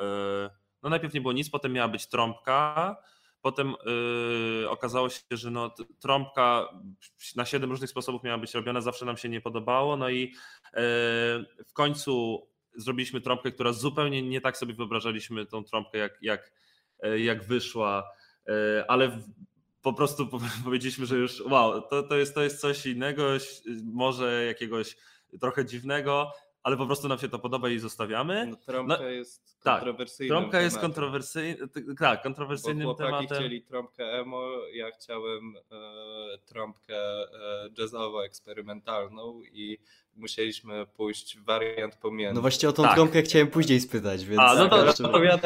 no 0.84 0.90
najpierw 0.90 1.14
nie 1.14 1.22
było 1.22 1.34
nic, 1.34 1.50
potem 1.50 1.74
miała 1.74 1.88
być 1.88 2.08
trąbka, 2.08 2.96
Potem 3.42 3.76
yy, 4.62 4.70
okazało 4.70 5.10
się, 5.10 5.22
że 5.32 5.52
no, 5.52 5.76
trąbka 6.00 6.68
na 7.36 7.46
siedem 7.46 7.70
różnych 7.70 7.90
sposobów 7.90 8.24
miała 8.24 8.38
być 8.38 8.54
robiona, 8.54 8.82
zawsze 8.82 9.06
nam 9.06 9.18
się 9.18 9.30
nie 9.30 9.42
podobało. 9.42 9.98
No 9.98 10.10
i 10.10 10.20
yy, 10.22 10.32
w 11.68 11.74
końcu 11.74 12.48
zrobiliśmy 12.76 13.22
trąbkę, 13.22 13.52
która 13.52 13.74
zupełnie 13.74 14.22
nie 14.22 14.42
tak 14.42 14.58
sobie 14.58 14.74
wyobrażaliśmy 14.74 15.46
tą 15.46 15.64
trąbkę, 15.64 15.98
jak, 15.98 16.18
jak, 16.22 16.52
yy, 17.04 17.22
jak 17.22 17.44
wyszła, 17.44 18.12
yy, 18.48 18.54
ale 18.88 19.20
po 19.82 19.94
prostu 19.94 20.28
powiedzieliśmy, 20.66 21.06
że 21.06 21.16
już 21.16 21.42
wow, 21.42 21.82
to, 21.82 22.04
to, 22.04 22.18
jest, 22.18 22.36
to 22.36 22.44
jest 22.44 22.62
coś 22.62 22.86
innego, 22.86 23.28
może 23.84 24.46
jakiegoś 24.46 24.98
trochę 25.40 25.66
dziwnego, 25.66 26.32
ale 26.64 26.78
po 26.78 26.86
prostu 26.86 27.08
nam 27.08 27.20
się 27.20 27.30
to 27.30 27.40
podoba 27.40 27.70
i 27.70 27.80
zostawiamy. 27.80 28.48
No, 28.48 28.56
trąbka 28.56 28.98
no, 28.98 29.10
jest 29.10 29.58
kontrowersyjnym 29.64 30.30
tak, 30.30 30.40
trąbka 30.40 30.62
jest 30.62 30.80
kontrowersyjnym, 30.80 31.70
tak, 32.00 32.24
kontrowersyjnym 32.24 32.88
Bo 32.88 32.94
tematem. 32.94 33.38
chcieli 33.38 33.62
trąbkę 33.62 34.04
emo, 34.04 34.48
ja 34.74 34.92
chciałem 34.92 35.56
e, 35.72 36.38
trąbkę 36.46 36.96
e, 36.96 37.70
jazzowo 37.78 38.26
eksperymentalną 38.26 39.42
i 39.42 39.78
musieliśmy 40.16 40.86
pójść 40.86 41.40
wariant 41.40 41.96
pomiędzy. 41.96 42.36
No 42.36 42.42
właśnie 42.42 42.70
o 42.70 42.74
tą 42.74 42.84
tak. 42.84 42.96
trąbkę 42.96 43.22
chciałem 43.22 43.48
później 43.48 43.80
spytać, 43.80 44.26
więc... 44.26 44.42
A, 44.42 44.56
no 44.56 44.70
to, 44.70 44.94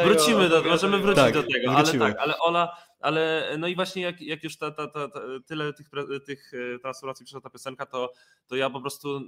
wrócimy, 0.04 0.50
do, 0.50 0.64
możemy 0.64 0.98
wrócić 0.98 1.24
tak, 1.24 1.34
do 1.34 1.44
tego, 1.44 1.74
wrócimy. 1.74 2.06
ale 2.06 2.14
tak, 2.14 2.24
ale 2.24 2.38
Ola 2.40 2.78
ale 3.06 3.56
no 3.60 3.68
i 3.68 3.76
właśnie 3.76 4.02
jak, 4.02 4.22
jak 4.22 4.44
już 4.44 4.58
ta, 4.58 4.72
ta, 4.72 4.88
ta, 4.88 5.08
ta, 5.08 5.20
tyle 5.48 5.74
tych, 5.74 5.90
tych 6.26 6.52
e, 6.76 6.80
transformacji 6.80 7.26
przyszła 7.26 7.42
ta 7.42 7.50
piosenka, 7.50 7.86
to, 7.86 8.14
to 8.48 8.56
ja 8.56 8.70
po 8.70 8.82
prostu, 8.82 9.22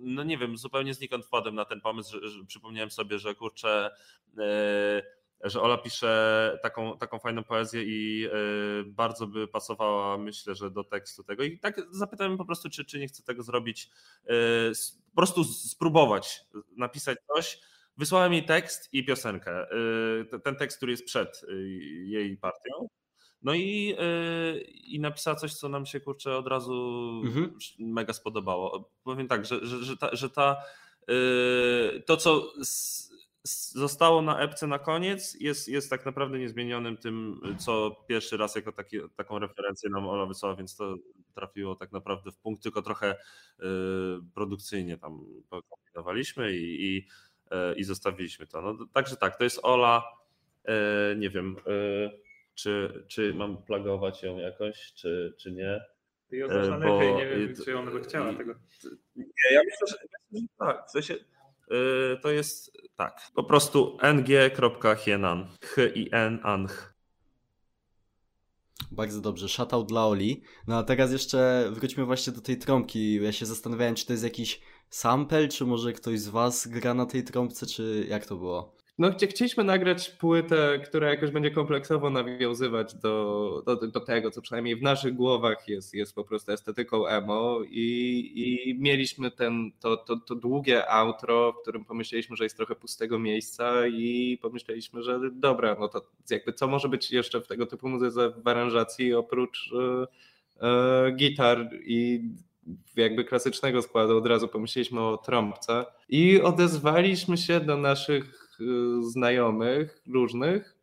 no 0.00 0.22
nie 0.22 0.38
wiem, 0.38 0.56
zupełnie 0.56 0.94
znikąd 0.94 1.24
wpadłem 1.26 1.54
na 1.54 1.64
ten 1.64 1.80
pomysł, 1.80 2.20
że, 2.20 2.28
że 2.28 2.44
przypomniałem 2.44 2.90
sobie, 2.90 3.18
że 3.18 3.34
kurczę, 3.34 3.90
e, 4.38 5.02
że 5.44 5.62
Ola 5.62 5.78
pisze 5.78 6.58
taką, 6.62 6.98
taką 6.98 7.18
fajną 7.18 7.44
poezję 7.44 7.82
i 7.82 8.26
e, 8.26 8.30
bardzo 8.86 9.26
by 9.26 9.48
pasowała, 9.48 10.18
myślę, 10.18 10.54
że 10.54 10.70
do 10.70 10.84
tekstu 10.84 11.24
tego. 11.24 11.42
I 11.42 11.58
tak 11.58 11.80
zapytałem 11.90 12.36
po 12.36 12.44
prostu, 12.44 12.70
czy, 12.70 12.84
czy 12.84 12.98
nie 12.98 13.08
chce 13.08 13.22
tego 13.22 13.42
zrobić, 13.42 13.90
po 15.10 15.16
prostu 15.16 15.44
spróbować 15.44 16.44
napisać 16.76 17.18
coś. 17.34 17.60
Wysłałem 17.96 18.32
jej 18.32 18.44
tekst 18.44 18.88
i 18.92 19.04
piosenkę. 19.04 19.66
Ten 20.44 20.56
tekst, 20.56 20.76
który 20.76 20.92
jest 20.92 21.04
przed 21.04 21.42
jej 22.04 22.36
partią. 22.36 22.88
No 23.42 23.54
i, 23.54 23.96
i 24.84 25.00
napisała 25.00 25.36
coś, 25.36 25.54
co 25.54 25.68
nam 25.68 25.86
się 25.86 26.00
kurczę 26.00 26.36
od 26.36 26.46
razu 26.46 26.72
mhm. 27.24 27.58
mega 27.78 28.12
spodobało. 28.12 28.90
Powiem 29.04 29.28
tak, 29.28 29.46
że, 29.46 29.66
że, 29.66 29.84
że 29.84 29.96
ta, 29.96 30.16
że 30.16 30.30
ta 30.30 30.56
to, 32.06 32.16
co 32.16 32.52
zostało 33.70 34.22
na 34.22 34.40
epce 34.40 34.66
na 34.66 34.78
koniec, 34.78 35.36
jest, 35.40 35.68
jest 35.68 35.90
tak 35.90 36.06
naprawdę 36.06 36.38
niezmienionym 36.38 36.96
tym, 36.96 37.40
co 37.58 38.04
pierwszy 38.08 38.36
raz 38.36 38.56
jako 38.56 38.72
taki, 38.72 38.98
taką 39.16 39.38
referencję 39.38 39.90
nam 39.90 40.08
Ola 40.08 40.26
wysłała, 40.26 40.56
więc 40.56 40.76
to 40.76 40.96
trafiło 41.34 41.76
tak 41.76 41.92
naprawdę 41.92 42.32
w 42.32 42.36
punkt, 42.36 42.62
tylko 42.62 42.82
trochę 42.82 43.16
yy, 43.58 43.66
produkcyjnie 44.34 44.98
tam 44.98 45.24
pokombinowaliśmy 45.50 46.52
i, 46.56 46.86
i, 46.86 47.06
y, 47.52 47.74
i 47.76 47.84
zostawiliśmy 47.84 48.46
to. 48.46 48.62
No, 48.62 48.86
także 48.92 49.16
tak, 49.16 49.38
to 49.38 49.44
jest 49.44 49.60
Ola, 49.62 50.02
y, 50.64 51.16
nie 51.16 51.30
wiem 51.30 51.56
y, 51.66 52.10
czy, 52.54 53.04
czy 53.08 53.34
mam 53.34 53.62
plagować 53.62 54.22
ją 54.22 54.38
jakoś, 54.38 54.92
czy, 54.94 55.34
czy 55.38 55.52
nie. 55.52 55.80
Ty 56.28 56.36
ją 56.36 56.48
znasz 56.48 56.80
bo, 56.82 57.02
nie 57.18 57.26
wiem, 57.26 57.54
czy 57.64 57.78
ona 57.78 57.90
by 57.90 58.00
chciała 58.00 58.34
tego. 58.34 58.54
Nie, 59.16 59.24
ja 59.52 59.60
myślę, 59.64 59.86
że, 59.86 59.96
tak. 60.58 60.86
W 60.88 60.90
sensie, 60.90 61.14
to 62.22 62.30
jest 62.30 62.72
tak, 62.96 63.20
po 63.34 63.44
prostu 63.44 63.98
ng.hienan, 64.02 65.48
h-i-n, 65.62 66.40
anh. 66.42 66.94
Bardzo 68.90 69.20
dobrze, 69.20 69.48
shoutout 69.48 69.88
dla 69.88 70.06
Oli. 70.06 70.42
No 70.66 70.78
a 70.78 70.82
teraz 70.82 71.12
jeszcze 71.12 71.70
wróćmy 71.72 72.04
właśnie 72.04 72.32
do 72.32 72.40
tej 72.40 72.58
trąbki. 72.58 73.14
Ja 73.14 73.32
się 73.32 73.46
zastanawiałem, 73.46 73.94
czy 73.94 74.06
to 74.06 74.12
jest 74.12 74.24
jakiś 74.24 74.60
sample, 74.90 75.48
czy 75.48 75.66
może 75.66 75.92
ktoś 75.92 76.20
z 76.20 76.28
was 76.28 76.66
gra 76.66 76.94
na 76.94 77.06
tej 77.06 77.24
trąbce, 77.24 77.66
czy 77.66 78.06
jak 78.08 78.26
to 78.26 78.36
było? 78.36 78.77
No, 78.98 79.10
chcieliśmy 79.12 79.64
nagrać 79.64 80.10
płytę, 80.10 80.80
która 80.84 81.10
jakoś 81.10 81.30
będzie 81.30 81.50
kompleksowo 81.50 82.10
nawiązywać 82.10 82.94
do, 82.94 83.62
do, 83.66 83.76
do 83.76 84.00
tego, 84.00 84.30
co 84.30 84.42
przynajmniej 84.42 84.76
w 84.76 84.82
naszych 84.82 85.14
głowach 85.14 85.68
jest, 85.68 85.94
jest 85.94 86.14
po 86.14 86.24
prostu 86.24 86.52
estetyką 86.52 87.06
emo 87.06 87.60
i, 87.70 88.32
i 88.34 88.74
mieliśmy 88.78 89.30
ten, 89.30 89.72
to, 89.80 89.96
to, 89.96 90.16
to 90.16 90.34
długie 90.34 90.88
outro, 90.90 91.52
w 91.52 91.62
którym 91.62 91.84
pomyśleliśmy, 91.84 92.36
że 92.36 92.44
jest 92.44 92.56
trochę 92.56 92.74
pustego 92.74 93.18
miejsca 93.18 93.86
i 93.86 94.38
pomyśleliśmy, 94.42 95.02
że 95.02 95.20
dobra, 95.32 95.76
no 95.80 95.88
to 95.88 96.06
jakby 96.30 96.52
co 96.52 96.68
może 96.68 96.88
być 96.88 97.10
jeszcze 97.10 97.40
w 97.40 97.46
tego 97.46 97.66
typu 97.66 97.88
muzyce 97.88 98.30
w 98.30 98.48
aranżacji 98.48 99.14
oprócz 99.14 99.72
e, 99.72 100.06
e, 100.66 101.12
gitar 101.12 101.70
i 101.86 102.22
jakby 102.96 103.24
klasycznego 103.24 103.82
składu? 103.82 104.18
Od 104.18 104.26
razu 104.26 104.48
pomyśleliśmy 104.48 105.00
o 105.00 105.16
trąbce 105.16 105.86
i 106.08 106.40
odezwaliśmy 106.40 107.36
się 107.36 107.60
do 107.60 107.76
naszych 107.76 108.47
znajomych 109.00 110.02
różnych 110.12 110.78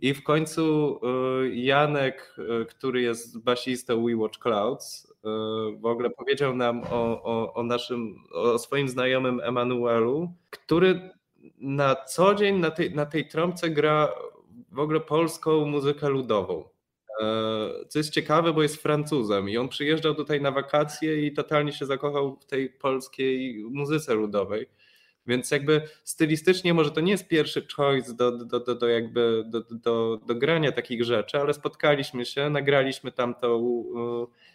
i 0.00 0.14
w 0.14 0.22
końcu 0.22 0.96
y, 1.44 1.54
Janek, 1.54 2.36
y, 2.62 2.66
który 2.66 3.02
jest 3.02 3.38
basistą 3.38 4.04
We 4.06 4.16
Watch 4.16 4.38
Clouds, 4.38 5.10
w 5.76 5.86
ogóle 5.86 6.10
powiedział 6.10 6.56
nam 6.56 6.82
o, 6.90 7.22
o, 7.22 7.54
o 7.54 7.62
naszym, 7.62 8.16
o 8.32 8.58
swoim 8.58 8.88
znajomym 8.88 9.40
Emanuelu, 9.40 10.32
który 10.50 11.10
na 11.58 11.94
co 11.94 12.34
dzień 12.34 12.58
na 12.58 12.70
tej, 12.70 12.94
na 12.94 13.06
tej 13.06 13.28
trąbce 13.28 13.70
gra 13.70 14.08
w 14.72 14.78
ogóle 14.78 15.00
polską 15.00 15.64
muzykę 15.64 16.08
ludową. 16.08 16.64
Co 17.88 17.98
jest 17.98 18.10
ciekawe, 18.10 18.52
bo 18.52 18.62
jest 18.62 18.82
Francuzem 18.82 19.48
i 19.48 19.56
on 19.56 19.68
przyjeżdżał 19.68 20.14
tutaj 20.14 20.40
na 20.40 20.50
wakacje 20.50 21.26
i 21.26 21.32
totalnie 21.32 21.72
się 21.72 21.86
zakochał 21.86 22.36
w 22.36 22.46
tej 22.46 22.70
polskiej 22.70 23.64
muzyce 23.70 24.14
ludowej. 24.14 24.66
Więc 25.30 25.50
jakby 25.50 25.82
stylistycznie 26.04 26.74
może 26.74 26.90
to 26.90 27.00
nie 27.00 27.12
jest 27.12 27.28
pierwszy 27.28 27.66
choice 27.76 28.14
do, 28.14 28.32
do, 28.32 28.60
do, 28.60 28.74
do 28.74 28.88
jakby 28.88 29.44
do, 29.46 29.60
do, 29.60 30.20
do 30.26 30.34
grania 30.34 30.72
takich 30.72 31.04
rzeczy, 31.04 31.38
ale 31.40 31.54
spotkaliśmy 31.54 32.26
się, 32.26 32.50
nagraliśmy 32.50 33.12
tam 33.12 33.34
tą 33.34 33.84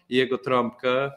jego 0.09 0.37
trąbkę. 0.37 1.11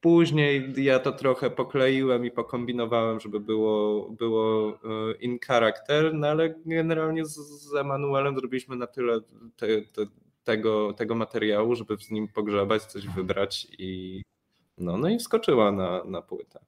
Później 0.00 0.72
ja 0.76 0.98
to 0.98 1.12
trochę 1.12 1.50
pokleiłem 1.50 2.26
i 2.26 2.30
pokombinowałem, 2.30 3.20
żeby 3.20 3.40
było, 3.40 4.10
było 4.10 4.78
in 5.20 5.38
character, 5.46 6.14
no 6.14 6.26
ale 6.26 6.54
generalnie 6.66 7.26
z, 7.26 7.36
z 7.36 7.74
Emanuelem 7.74 8.36
zrobiliśmy 8.36 8.76
na 8.76 8.86
tyle 8.86 9.20
te, 9.56 9.66
te, 9.82 10.06
tego, 10.44 10.92
tego 10.92 11.14
materiału, 11.14 11.74
żeby 11.74 11.96
z 11.96 12.10
nim 12.10 12.28
pogrzebać, 12.28 12.82
coś 12.82 13.06
wybrać 13.06 13.66
i 13.78 14.22
no, 14.78 14.96
no 14.96 15.08
i 15.08 15.18
wskoczyła 15.18 15.72
na, 15.72 16.04
na 16.04 16.22
płytę. 16.22 16.60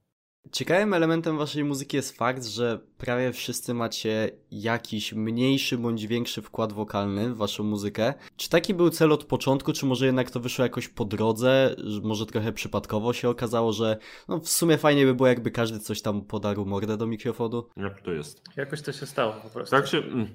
Ciekawym 0.52 0.94
elementem 0.94 1.38
waszej 1.38 1.64
muzyki 1.64 1.96
jest 1.96 2.16
fakt, 2.16 2.44
że 2.44 2.78
prawie 2.98 3.32
wszyscy 3.32 3.74
macie 3.74 4.30
jakiś 4.50 5.12
mniejszy 5.12 5.78
bądź 5.78 6.06
większy 6.06 6.42
wkład 6.42 6.72
wokalny 6.72 7.34
w 7.34 7.36
waszą 7.36 7.64
muzykę. 7.64 8.14
Czy 8.36 8.48
taki 8.48 8.74
był 8.74 8.90
cel 8.90 9.12
od 9.12 9.24
początku, 9.24 9.72
czy 9.72 9.86
może 9.86 10.06
jednak 10.06 10.30
to 10.30 10.40
wyszło 10.40 10.62
jakoś 10.62 10.88
po 10.88 11.04
drodze, 11.04 11.76
może 12.02 12.26
trochę 12.26 12.52
przypadkowo 12.52 13.12
się 13.12 13.28
okazało, 13.28 13.72
że 13.72 13.98
no 14.28 14.38
w 14.38 14.48
sumie 14.48 14.78
fajnie 14.78 15.06
by 15.06 15.14
było 15.14 15.28
jakby 15.28 15.50
każdy 15.50 15.80
coś 15.80 16.02
tam 16.02 16.22
podarł 16.22 16.66
mordę 16.66 16.96
do 16.96 17.06
mikrofonu? 17.06 17.68
Jak 17.76 18.02
to 18.02 18.12
jest? 18.12 18.42
Jakoś 18.56 18.82
to 18.82 18.92
się 18.92 19.06
stało 19.06 19.32
po 19.32 19.50
prostu. 19.50 19.76
Tak 19.76 19.86
się... 19.86 19.98
Mm. 19.98 20.34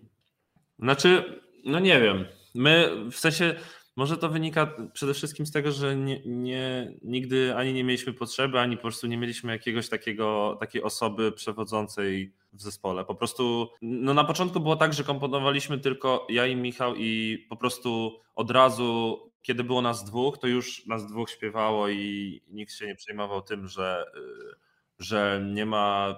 Znaczy, 0.80 1.42
no 1.66 1.80
nie 1.80 2.02
wiem. 2.02 2.26
My 2.56 2.92
w 3.12 3.16
sensie 3.16 3.56
może 3.96 4.18
to 4.18 4.30
wynika 4.30 4.76
przede 4.94 5.14
wszystkim 5.14 5.46
z 5.46 5.52
tego, 5.52 5.72
że 5.72 5.96
nie, 5.96 6.22
nie, 6.26 6.94
nigdy 7.02 7.56
ani 7.56 7.74
nie 7.74 7.84
mieliśmy 7.84 8.14
potrzeby, 8.14 8.60
ani 8.60 8.76
po 8.76 8.82
prostu 8.82 9.08
nie 9.08 9.18
mieliśmy 9.18 9.52
jakiegoś 9.52 9.90
takiego, 9.90 10.58
takiej 10.60 10.84
osoby 10.84 11.32
przewodzącej 11.32 12.34
w 12.54 12.62
zespole. 12.62 13.06
Po 13.06 13.16
prostu 13.16 13.70
no 13.82 14.14
na 14.14 14.24
początku 14.24 14.60
było 14.60 14.76
tak, 14.76 14.94
że 14.94 15.04
komponowaliśmy 15.04 15.80
tylko 15.80 16.28
ja 16.30 16.48
i 16.48 16.56
Michał 16.56 16.96
i 16.96 17.38
po 17.50 17.56
prostu 17.56 18.20
od 18.36 18.52
razu, 18.52 19.20
kiedy 19.42 19.64
było 19.64 19.82
nas 19.82 20.06
dwóch, 20.06 20.38
to 20.38 20.48
już 20.48 20.86
nas 20.86 21.08
dwóch 21.08 21.30
śpiewało 21.30 21.90
i 21.90 22.42
nikt 22.48 22.74
się 22.74 22.88
nie 22.88 22.96
przejmował 22.96 23.42
tym, 23.42 23.68
że 23.68 24.06
y, 24.16 24.66
że 25.00 25.42
nie 25.54 25.66
ma 25.66 26.16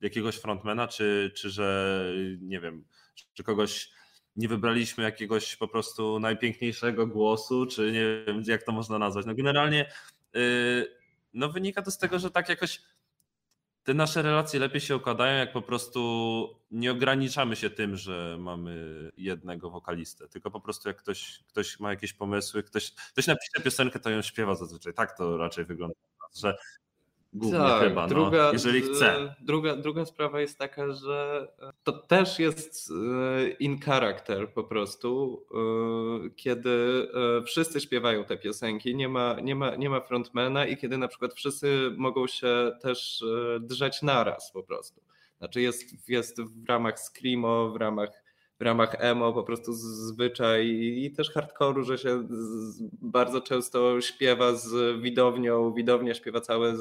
jakiegoś 0.00 0.36
frontmana, 0.36 0.88
czy, 0.88 1.32
czy 1.36 1.50
że 1.50 2.06
nie 2.40 2.60
wiem, 2.60 2.84
czy 3.34 3.44
kogoś 3.44 3.90
nie 4.36 4.48
wybraliśmy 4.48 5.04
jakiegoś 5.04 5.56
po 5.56 5.68
prostu 5.68 6.20
najpiękniejszego 6.20 7.06
głosu, 7.06 7.66
czy 7.66 7.92
nie 7.92 8.24
wiem, 8.26 8.42
jak 8.46 8.62
to 8.62 8.72
można 8.72 8.98
nazwać. 8.98 9.26
No 9.26 9.34
generalnie 9.34 9.92
yy, 10.34 10.96
no 11.34 11.48
wynika 11.48 11.82
to 11.82 11.90
z 11.90 11.98
tego, 11.98 12.18
że 12.18 12.30
tak 12.30 12.48
jakoś 12.48 12.80
te 13.84 13.94
nasze 13.94 14.22
relacje 14.22 14.60
lepiej 14.60 14.80
się 14.80 14.96
układają, 14.96 15.38
jak 15.38 15.52
po 15.52 15.62
prostu 15.62 16.60
nie 16.70 16.92
ograniczamy 16.92 17.56
się 17.56 17.70
tym, 17.70 17.96
że 17.96 18.36
mamy 18.40 19.10
jednego 19.16 19.70
wokalistę, 19.70 20.28
tylko 20.28 20.50
po 20.50 20.60
prostu 20.60 20.88
jak 20.88 20.96
ktoś, 20.96 21.42
ktoś 21.48 21.80
ma 21.80 21.90
jakieś 21.90 22.12
pomysły, 22.12 22.62
ktoś, 22.62 22.92
ktoś 22.92 23.26
napisze 23.26 23.60
piosenkę, 23.64 24.00
to 24.00 24.10
ją 24.10 24.22
śpiewa 24.22 24.54
zazwyczaj. 24.54 24.94
Tak 24.94 25.18
to 25.18 25.36
raczej 25.36 25.64
wygląda, 25.64 25.94
że 26.36 26.56
głównie 27.34 27.58
tak, 27.58 27.82
chyba, 27.82 28.02
no, 28.02 28.08
druga, 28.08 28.52
jeżeli 28.52 28.80
chce. 28.80 29.34
Druga, 29.40 29.76
druga 29.76 30.04
sprawa 30.04 30.40
jest 30.40 30.58
taka, 30.58 30.92
że 30.92 31.48
to 31.84 31.92
też 31.92 32.38
jest 32.38 32.90
e, 32.90 33.48
in 33.48 33.80
character 33.80 34.52
po 34.52 34.64
prostu, 34.64 35.42
e, 36.26 36.30
kiedy 36.30 37.08
e, 37.40 37.42
wszyscy 37.42 37.80
śpiewają 37.80 38.24
te 38.24 38.36
piosenki, 38.36 38.96
nie 38.96 39.08
ma, 39.08 39.36
nie 39.42 39.54
ma, 39.54 39.76
nie 39.76 39.90
ma 39.90 40.00
frontmana 40.00 40.66
i 40.66 40.76
kiedy 40.76 40.98
na 40.98 41.08
przykład 41.08 41.34
wszyscy 41.34 41.94
mogą 41.96 42.26
się 42.26 42.72
też 42.82 43.24
drzeć 43.60 44.02
naraz 44.02 44.52
po 44.52 44.62
prostu. 44.62 45.00
Znaczy 45.38 45.60
jest, 45.60 46.08
jest 46.08 46.42
w 46.42 46.68
ramach 46.68 47.00
screamo, 47.00 47.68
w 47.68 47.76
ramach 47.76 48.23
w 48.60 48.62
ramach 48.62 48.96
emo 48.98 49.32
po 49.32 49.42
prostu 49.42 49.72
zwyczaj 49.72 50.68
i 51.04 51.10
też 51.10 51.34
hardcore'u, 51.34 51.82
że 51.82 51.98
się 51.98 52.28
bardzo 53.02 53.40
często 53.40 54.00
śpiewa 54.00 54.54
z 54.54 55.00
widownią, 55.02 55.72
widownia 55.72 56.14
śpiewa 56.14 56.40
całe, 56.40 56.74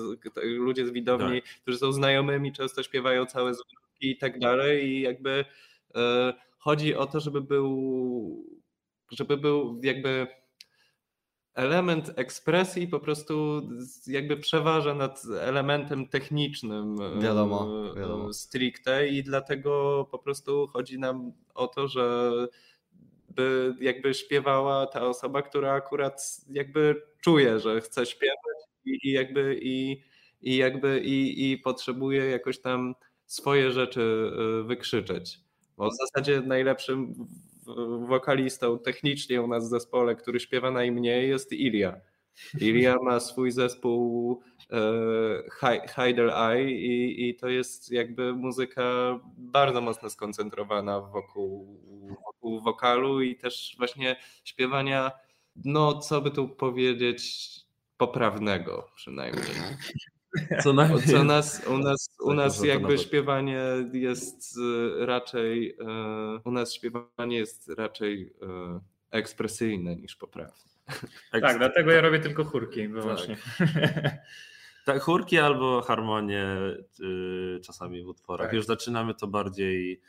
ludzie 0.43 0.87
z 0.87 0.91
widowni, 0.91 1.41
tak. 1.41 1.51
którzy 1.61 1.77
są 1.77 1.91
znajomymi, 1.91 2.53
często 2.53 2.83
śpiewają 2.83 3.25
całe 3.25 3.53
zwrotki 3.53 4.11
i 4.11 4.17
tak 4.17 4.39
dalej 4.39 4.87
i 4.87 5.01
jakby 5.01 5.45
e, 5.95 6.33
chodzi 6.57 6.95
o 6.95 7.05
to, 7.05 7.19
żeby 7.19 7.41
był 7.41 8.53
żeby 9.11 9.37
był 9.37 9.79
jakby 9.83 10.27
element 11.55 12.11
ekspresji 12.15 12.87
po 12.87 12.99
prostu 12.99 13.61
jakby 14.07 14.37
przeważa 14.37 14.93
nad 14.93 15.21
elementem 15.41 16.07
technicznym 16.07 16.97
wiadomo, 17.21 17.93
wiadomo. 17.93 18.33
stricte 18.33 19.07
i 19.07 19.23
dlatego 19.23 20.07
po 20.11 20.19
prostu 20.19 20.67
chodzi 20.67 20.99
nam 20.99 21.31
o 21.53 21.67
to, 21.67 21.87
że 21.87 22.31
by 23.29 23.75
jakby 23.79 24.13
śpiewała 24.13 24.87
ta 24.87 25.01
osoba, 25.01 25.41
która 25.41 25.73
akurat 25.73 26.21
jakby 26.49 27.01
czuje, 27.21 27.59
że 27.59 27.81
chce 27.81 28.05
śpiewać 28.05 28.57
i, 28.85 28.99
i 29.03 29.11
jakby 29.11 29.59
i, 29.61 30.03
i 30.41 30.57
jakby 30.57 30.99
i, 30.99 31.51
i 31.51 31.57
potrzebuje 31.57 32.25
jakoś 32.25 32.59
tam 32.59 32.95
swoje 33.25 33.71
rzeczy 33.71 34.31
e, 34.61 34.63
wykrzyczeć. 34.63 35.39
Bo 35.77 35.89
w 35.89 35.97
zasadzie 35.97 36.41
najlepszym 36.41 37.27
wokalistą 38.07 38.79
technicznie 38.79 39.41
u 39.41 39.47
nas 39.47 39.65
w 39.65 39.69
zespole, 39.69 40.15
który 40.15 40.39
śpiewa 40.39 40.71
najmniej 40.71 41.29
jest 41.29 41.51
Ilia. 41.51 42.01
Ilia 42.61 42.95
ma 43.03 43.19
swój 43.19 43.51
zespół 43.51 44.41
e, 44.71 45.87
Heidel 45.87 46.31
Eye 46.31 46.71
i, 46.71 47.29
i 47.29 47.35
to 47.35 47.47
jest 47.47 47.91
jakby 47.91 48.33
muzyka 48.33 49.19
bardzo 49.37 49.81
mocno 49.81 50.09
skoncentrowana 50.09 51.01
wokół, 51.01 51.79
wokół 52.25 52.61
wokalu 52.61 53.21
i 53.21 53.35
też 53.35 53.75
właśnie 53.77 54.15
śpiewania, 54.43 55.11
no 55.55 55.99
co 55.99 56.21
by 56.21 56.31
tu 56.31 56.49
powiedzieć, 56.49 57.49
poprawnego 57.97 58.89
przynajmniej. 58.95 59.43
Co, 60.63 60.63
Co 60.63 60.73
nas, 61.23 61.61
u 61.67 61.77
nas, 61.77 62.09
u 62.19 62.33
nas 62.33 62.63
jakby 62.63 62.97
śpiewanie 62.97 63.61
jest 63.93 64.57
e, 64.57 65.05
raczej, 65.05 65.77
e, 65.79 66.39
u 66.45 66.51
nas 66.51 66.73
śpiewanie 66.73 67.37
jest 67.37 67.69
raczej 67.77 68.33
e, 68.41 68.79
ekspresyjne 69.11 69.95
niż 69.95 70.15
poprawne. 70.15 70.63
Tak, 71.31 71.57
dlatego 71.57 71.91
ja 71.91 72.01
robię 72.01 72.19
tylko 72.19 72.43
chórki 72.43 72.87
wyłącznie. 72.87 73.37
Tak. 73.57 73.69
tak, 74.85 75.01
chórki 75.01 75.39
albo 75.39 75.81
harmonie 75.81 76.45
czasami 77.65 78.03
w 78.03 78.07
utworach. 78.07 78.47
Tak. 78.47 78.55
Już 78.55 78.65
zaczynamy 78.65 79.13
to 79.13 79.27
bardziej 79.27 80.01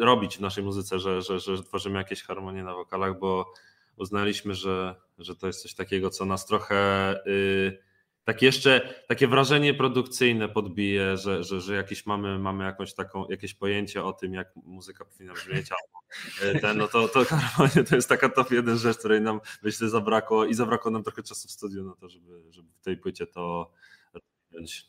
robić 0.00 0.36
w 0.36 0.40
naszej 0.40 0.64
muzyce, 0.64 0.98
że, 0.98 1.22
że, 1.22 1.38
że 1.38 1.62
tworzymy 1.62 1.98
jakieś 1.98 2.22
harmonie 2.22 2.64
na 2.64 2.74
wokalach, 2.74 3.18
bo 3.18 3.52
uznaliśmy, 3.96 4.54
że, 4.54 4.94
że 5.18 5.36
to 5.36 5.46
jest 5.46 5.62
coś 5.62 5.74
takiego, 5.74 6.10
co 6.10 6.24
nas 6.24 6.46
trochę 6.46 7.14
yy, 7.26 7.78
tak 8.24 8.42
jeszcze 8.42 9.04
takie 9.08 9.28
wrażenie 9.28 9.74
produkcyjne 9.74 10.48
podbije, 10.48 11.16
że, 11.16 11.44
że, 11.44 11.60
że 11.60 11.74
jakieś 11.74 12.06
mamy, 12.06 12.38
mamy 12.38 12.64
jakąś 12.64 12.94
taką, 12.94 13.28
jakieś 13.28 13.54
pojęcie 13.54 14.04
o 14.04 14.12
tym, 14.12 14.34
jak 14.34 14.56
muzyka 14.56 15.04
powinna 15.04 15.32
brzmieć, 15.32 15.68
albo 15.72 16.56
y, 16.56 16.60
ten, 16.60 16.78
no 16.78 16.88
to, 16.88 17.08
to 17.08 17.24
to 17.88 17.96
jest 17.96 18.08
taka 18.08 18.28
top 18.28 18.50
jeden 18.50 18.78
rzecz, 18.78 18.98
której 18.98 19.20
nam 19.20 19.40
myślę 19.62 19.88
zabrakło 19.88 20.44
i 20.44 20.54
zabrakło 20.54 20.90
nam 20.90 21.02
trochę 21.02 21.22
czasu 21.22 21.48
w 21.48 21.50
studiu 21.50 21.84
na 21.84 21.94
to, 21.94 22.08
żeby, 22.08 22.42
żeby 22.50 22.68
w 22.80 22.80
tej 22.84 22.96
płycie 22.96 23.26
to 23.26 23.70
robić. 24.52 24.86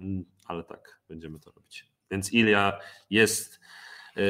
Mm, 0.00 0.24
ale 0.46 0.64
tak, 0.64 1.00
będziemy 1.08 1.40
to 1.40 1.50
robić. 1.50 1.86
Więc 2.10 2.32
Ilia 2.32 2.78
jest 3.10 3.60
yy, 4.16 4.22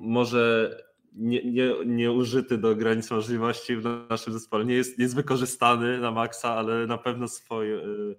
może 0.00 0.76
nie, 1.12 1.42
nie, 1.44 1.74
nie 1.86 2.12
użyty 2.12 2.58
do 2.58 2.76
granic 2.76 3.10
możliwości 3.10 3.76
w 3.76 4.06
naszym 4.10 4.32
zespole. 4.32 4.64
Nie 4.64 4.74
jest, 4.74 4.98
nie 4.98 5.04
jest 5.04 5.14
wykorzystany 5.14 5.98
na 5.98 6.10
maksa, 6.10 6.54
ale 6.54 6.86
na 6.86 6.98
pewno 6.98 7.28
swój 7.28 7.72
y, 7.72 8.16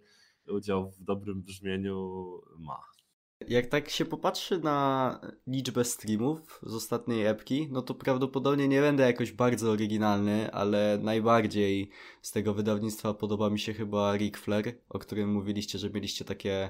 udział 0.47 0.91
w 0.91 1.03
dobrym 1.03 1.41
brzmieniu 1.41 2.21
ma. 2.59 2.91
Jak 3.47 3.65
tak 3.65 3.89
się 3.89 4.05
popatrzy 4.05 4.59
na 4.59 5.19
liczbę 5.47 5.83
streamów 5.83 6.59
z 6.63 6.75
ostatniej 6.75 7.25
epki, 7.25 7.67
no 7.71 7.81
to 7.81 7.93
prawdopodobnie 7.93 8.67
nie 8.67 8.81
będę 8.81 9.03
jakoś 9.03 9.31
bardzo 9.31 9.71
oryginalny, 9.71 10.51
ale 10.51 10.99
najbardziej 11.01 11.89
z 12.21 12.31
tego 12.31 12.53
wydawnictwa 12.53 13.13
podoba 13.13 13.49
mi 13.49 13.59
się 13.59 13.73
chyba 13.73 14.15
Ric 14.15 14.37
Flair, 14.37 14.73
o 14.89 14.99
którym 14.99 15.31
mówiliście, 15.31 15.79
że 15.79 15.89
mieliście 15.89 16.25
takie, 16.25 16.69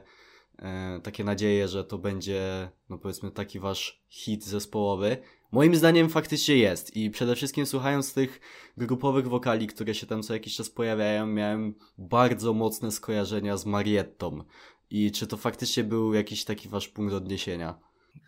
e, 0.59 0.99
takie 1.03 1.23
nadzieje, 1.23 1.67
że 1.67 1.83
to 1.83 1.97
będzie, 1.97 2.69
no 2.89 2.97
powiedzmy, 2.97 3.31
taki 3.31 3.59
wasz 3.59 4.03
hit 4.09 4.45
zespołowy. 4.45 5.17
Moim 5.51 5.75
zdaniem 5.75 6.09
faktycznie 6.09 6.55
jest 6.57 6.95
i 6.95 7.09
przede 7.09 7.35
wszystkim 7.35 7.65
słuchając 7.65 8.13
tych 8.13 8.39
grupowych 8.77 9.27
wokali, 9.27 9.67
które 9.67 9.95
się 9.95 10.07
tam 10.07 10.23
co 10.23 10.33
jakiś 10.33 10.55
czas 10.55 10.69
pojawiają, 10.69 11.27
miałem 11.27 11.75
bardzo 11.97 12.53
mocne 12.53 12.91
skojarzenia 12.91 13.57
z 13.57 13.65
Mariettą. 13.65 14.43
I 14.89 15.11
czy 15.11 15.27
to 15.27 15.37
faktycznie 15.37 15.83
był 15.83 16.13
jakiś 16.13 16.45
taki 16.45 16.69
wasz 16.69 16.87
punkt 16.87 17.13
odniesienia? 17.13 17.79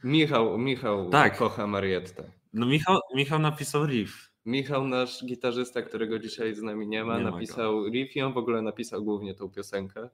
Michał, 0.04 0.58
Michał 0.58 1.10
tak. 1.10 1.38
kocha 1.38 1.68
Mariettę. 1.68 2.32
No 2.54 2.66
Michał, 2.66 3.00
Michał 3.16 3.40
napisał 3.40 3.86
riff. 3.86 4.32
Michał, 4.46 4.88
nasz 4.88 5.26
gitarzysta, 5.26 5.82
którego 5.82 6.20
dzisiaj 6.20 6.56
z 6.56 6.62
nami 6.62 6.88
nie 6.88 7.04
ma, 7.04 7.18
nie 7.18 7.24
napisał 7.24 7.82
ma 7.82 7.90
riff 7.90 8.16
i 8.16 8.22
on 8.22 8.34
w 8.34 8.38
ogóle 8.38 8.62
napisał 8.62 9.04
głównie 9.04 9.36
tą 9.36 9.50
piosenkę. 9.50 10.10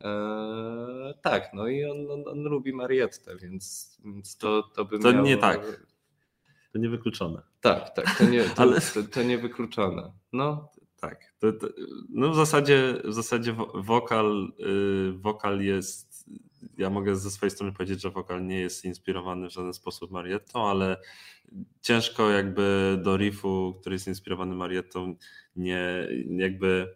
Eee, 0.00 1.14
tak, 1.22 1.50
no 1.54 1.68
i 1.68 1.84
on, 1.84 2.10
on, 2.10 2.28
on 2.28 2.42
lubi 2.42 2.72
Mariettę, 2.72 3.36
więc, 3.36 3.96
więc 4.04 4.36
to, 4.36 4.62
to 4.62 4.84
by 4.84 4.98
To 4.98 5.12
miało... 5.12 5.26
nie 5.26 5.36
tak. 5.36 5.88
To 6.72 6.78
niewykluczone. 6.78 7.42
Tak, 7.60 7.94
tak, 7.94 8.18
to, 8.18 8.24
nie, 8.24 8.44
to, 8.44 8.62
Ale... 8.62 8.80
to, 8.80 9.02
to 9.02 9.22
niewykluczone. 9.22 10.12
No. 10.32 10.68
Tak. 11.00 11.34
To, 11.38 11.52
to, 11.52 11.68
no 12.10 12.30
w 12.30 12.36
zasadzie, 12.36 12.94
w 13.04 13.12
zasadzie 13.12 13.56
wokal, 13.74 14.52
yy, 14.58 15.12
wokal 15.12 15.60
jest. 15.60 16.28
Ja 16.78 16.90
mogę 16.90 17.16
ze 17.16 17.30
swojej 17.30 17.50
strony 17.50 17.72
powiedzieć, 17.72 18.02
że 18.02 18.10
wokal 18.10 18.46
nie 18.46 18.60
jest 18.60 18.84
inspirowany 18.84 19.48
w 19.48 19.52
żaden 19.52 19.74
sposób 19.74 20.10
Mariettą, 20.10 20.68
ale 20.68 20.96
ciężko 21.82 22.30
jakby 22.30 22.98
do 23.02 23.16
riffu, 23.16 23.76
który 23.80 23.94
jest 23.94 24.08
inspirowany 24.08 24.54
Mariettą, 24.54 25.14
nie 25.56 26.08
jakby 26.28 26.94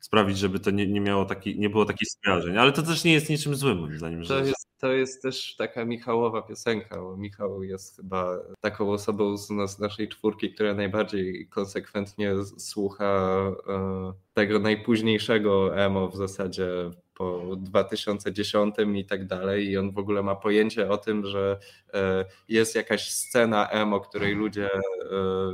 sprawić, 0.00 0.38
żeby 0.38 0.60
to 0.60 0.70
nie, 0.70 0.86
nie 0.86 1.00
miało 1.00 1.24
taki, 1.24 1.58
nie 1.58 1.70
było 1.70 1.84
takich 1.84 2.08
skojarzeń. 2.08 2.58
Ale 2.58 2.72
to 2.72 2.82
też 2.82 3.04
nie 3.04 3.12
jest 3.12 3.30
niczym 3.30 3.54
złym, 3.54 3.78
moim 3.78 3.98
zdaniem. 3.98 4.24
To, 4.24 4.38
jest, 4.44 4.67
to 4.78 4.92
jest 4.92 5.22
też 5.22 5.56
taka 5.56 5.84
Michałowa 5.84 6.42
piosenka, 6.42 6.96
bo 6.96 7.16
Michał 7.16 7.62
jest 7.62 7.96
chyba 7.96 8.38
taką 8.60 8.90
osobą 8.90 9.36
z 9.36 9.50
nas, 9.50 9.78
naszej 9.78 10.08
czwórki, 10.08 10.54
która 10.54 10.74
najbardziej 10.74 11.48
konsekwentnie 11.48 12.34
słucha 12.58 13.42
e, 13.68 14.12
tego 14.34 14.58
najpóźniejszego 14.58 15.76
emo 15.76 16.08
w 16.08 16.16
zasadzie 16.16 16.68
po 17.14 17.56
2010 17.56 18.74
i 18.94 19.04
tak 19.04 19.26
dalej. 19.26 19.66
I 19.66 19.78
on 19.78 19.92
w 19.92 19.98
ogóle 19.98 20.22
ma 20.22 20.36
pojęcie 20.36 20.90
o 20.90 20.98
tym, 20.98 21.26
że 21.26 21.58
e, 21.94 22.24
jest 22.48 22.74
jakaś 22.74 23.10
scena 23.10 23.68
emo, 23.68 24.00
której 24.00 24.34
ludzie 24.34 24.70
e, 24.74 24.80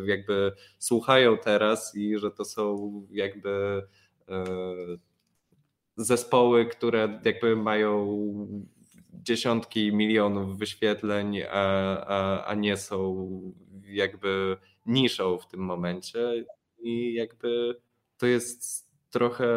jakby 0.05 0.53
słuchają 0.79 1.39
teraz 1.39 1.97
i 1.97 2.19
że 2.19 2.31
to 2.31 2.45
są 2.45 2.93
jakby 3.11 3.83
zespoły, 5.97 6.67
które 6.67 7.21
jakby 7.25 7.57
mają 7.57 8.27
dziesiątki 9.25 9.93
milionów 9.93 10.59
wyświetleń, 10.59 11.43
a, 11.51 11.99
a, 12.07 12.45
a 12.45 12.55
nie 12.55 12.77
są 12.77 13.29
jakby 13.87 14.57
niszą 14.87 15.39
w 15.39 15.49
tym 15.49 15.61
momencie 15.61 16.45
i 16.79 17.15
jakby 17.15 17.81
to 18.19 18.27
jest 18.27 18.91
trochę 19.11 19.49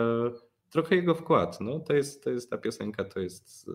trochę 0.69 0.95
jego 0.95 1.15
wkład. 1.15 1.61
No, 1.61 1.79
to, 1.79 1.93
jest, 1.93 2.23
to 2.23 2.29
jest 2.29 2.49
ta 2.49 2.57
piosenka, 2.57 3.03
to 3.03 3.19
jest 3.19 3.69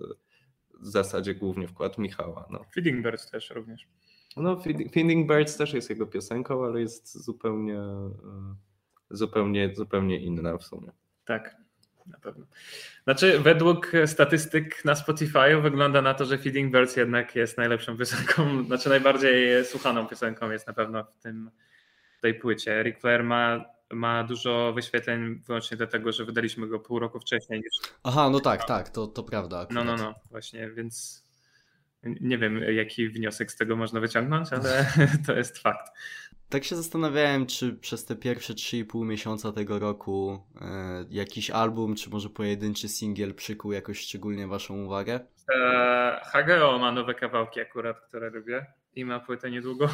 w 0.80 0.86
zasadzie 0.86 1.34
głównie 1.34 1.68
wkład 1.68 1.98
Michała. 1.98 2.48
No. 2.50 2.64
Feeding 2.74 3.04
Birds 3.04 3.30
też 3.30 3.50
również. 3.50 3.88
No, 4.36 4.60
Feeding 4.92 5.32
Birds 5.32 5.56
też 5.56 5.72
jest 5.72 5.90
jego 5.90 6.06
piosenką, 6.06 6.64
ale 6.64 6.80
jest 6.80 7.24
zupełnie, 7.24 7.80
zupełnie, 9.10 9.74
zupełnie 9.74 10.20
inna 10.20 10.58
w 10.58 10.64
sumie. 10.64 10.92
Tak, 11.24 11.56
na 12.06 12.18
pewno. 12.18 12.46
Znaczy, 13.04 13.38
według 13.38 13.92
statystyk 14.06 14.84
na 14.84 14.94
Spotify 14.94 15.60
wygląda 15.62 16.02
na 16.02 16.14
to, 16.14 16.24
że 16.24 16.38
Feeding 16.38 16.72
Birds 16.72 16.96
jednak 16.96 17.36
jest 17.36 17.58
najlepszą 17.58 17.96
piosenką, 17.96 18.42
znaczy 18.66 18.88
najbardziej 18.88 19.64
słuchaną 19.64 20.06
piosenką 20.06 20.50
jest 20.50 20.66
na 20.66 20.72
pewno 20.72 21.04
w 21.04 21.22
tym 21.22 21.50
tej 22.20 22.34
płycie. 22.34 22.82
Ric 22.82 23.00
Flair 23.00 23.24
ma, 23.24 23.64
ma 23.90 24.24
dużo 24.24 24.72
wyświetleń 24.72 25.42
wyłącznie 25.46 25.76
dlatego, 25.76 26.12
że 26.12 26.24
wydaliśmy 26.24 26.66
go 26.68 26.80
pół 26.80 26.98
roku 26.98 27.20
wcześniej 27.20 27.60
niż. 27.60 27.92
Aha, 28.04 28.30
no 28.30 28.40
tak, 28.40 28.64
tak, 28.64 28.88
to, 28.88 29.06
to 29.06 29.22
prawda. 29.22 29.60
Akurat. 29.60 29.84
No, 29.84 29.96
no, 29.96 30.02
no, 30.02 30.14
właśnie, 30.30 30.70
więc 30.70 31.22
nie 32.04 32.38
wiem, 32.38 32.62
jaki 32.62 33.08
wniosek 33.08 33.52
z 33.52 33.56
tego 33.56 33.76
można 33.76 34.00
wyciągnąć, 34.00 34.52
ale 34.52 34.86
to 35.26 35.32
jest 35.32 35.58
fakt. 35.58 35.92
Tak 36.52 36.64
się 36.64 36.76
zastanawiałem, 36.76 37.46
czy 37.46 37.72
przez 37.72 38.04
te 38.04 38.16
pierwsze 38.16 38.54
3,5 38.54 39.06
miesiąca 39.06 39.52
tego 39.52 39.78
roku 39.78 40.38
e, 40.60 41.04
jakiś 41.10 41.50
album, 41.50 41.94
czy 41.94 42.10
może 42.10 42.28
pojedynczy 42.28 42.88
singiel 42.88 43.34
przykuł 43.34 43.72
jakoś 43.72 44.00
szczególnie 44.00 44.46
Waszą 44.46 44.84
uwagę? 44.84 45.20
E, 45.54 46.20
Hageo 46.24 46.78
ma 46.78 46.92
nowe 46.92 47.14
kawałki 47.14 47.60
akurat, 47.60 48.00
które 48.00 48.30
lubię 48.30 48.66
i 48.94 49.04
ma 49.04 49.20
płytę 49.20 49.50
niedługo, 49.50 49.88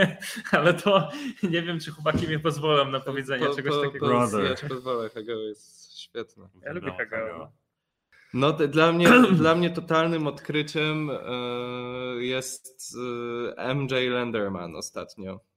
ale 0.52 0.74
to 0.74 1.08
nie 1.42 1.62
wiem, 1.62 1.80
czy 1.80 1.90
chłopaki 1.90 2.26
mnie 2.26 2.38
pozwolą 2.38 2.90
na 2.90 3.00
powiedzenie 3.00 3.46
po, 3.46 3.54
czegoś 3.54 3.72
po, 3.72 3.82
takiego. 3.86 4.28
Po, 4.30 4.38
ja 4.38 4.54
ci 4.54 4.66
pozwolę, 4.66 5.10
Hageo 5.10 5.40
jest 5.40 5.98
świetne. 5.98 6.48
Ja 6.62 6.72
lubię 6.72 6.86
no, 6.86 6.96
Hageo. 6.96 7.52
No, 8.34 8.52
dla 8.52 8.92
mnie, 8.92 9.08
dla 9.42 9.54
mnie 9.54 9.70
totalnym 9.70 10.26
odkryciem 10.26 11.10
e, 11.10 11.14
jest 12.24 12.96
e, 13.56 13.74
MJ 13.74 13.92
Lenderman 14.10 14.76
ostatnio. 14.76 15.47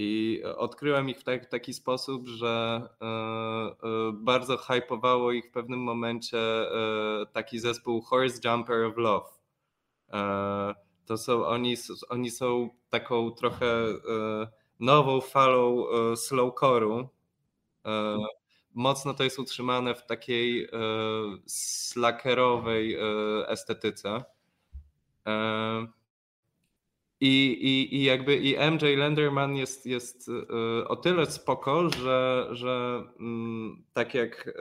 I 0.00 0.42
odkryłem 0.56 1.08
ich 1.08 1.18
w 1.20 1.24
taki, 1.24 1.46
taki 1.46 1.74
sposób, 1.74 2.28
że 2.28 2.82
e, 3.02 4.12
bardzo 4.12 4.56
hypowało 4.56 5.32
ich 5.32 5.46
w 5.46 5.50
pewnym 5.50 5.80
momencie 5.80 6.38
taki 7.32 7.58
zespół 7.58 8.00
Horse 8.00 8.40
Jumper 8.44 8.84
of 8.84 8.96
Love. 8.96 9.28
To 11.06 11.16
są, 11.16 11.46
oni, 11.46 11.76
oni 12.08 12.30
są 12.30 12.70
taką 12.90 13.30
trochę 13.30 13.66
nową 14.80 15.20
falą 15.20 15.84
slowcore'u 16.14 17.08
mocno 18.74 19.14
to 19.14 19.24
jest 19.24 19.38
utrzymane 19.38 19.94
w 19.94 20.06
takiej 20.06 20.64
e, 20.64 20.68
slackerowej 21.46 22.94
e, 22.94 22.98
estetyce. 23.48 24.24
I, 27.20 27.58
i, 27.60 27.96
I 27.96 28.02
jakby 28.02 28.36
i 28.36 28.56
MJ 28.70 28.96
Lenderman 28.96 29.56
jest, 29.56 29.86
jest 29.86 30.30
o 30.88 30.96
tyle 30.96 31.26
spoko, 31.26 31.90
że, 31.90 32.48
że 32.50 33.04
mm, 33.20 33.84
tak 33.92 34.14
jak 34.14 34.58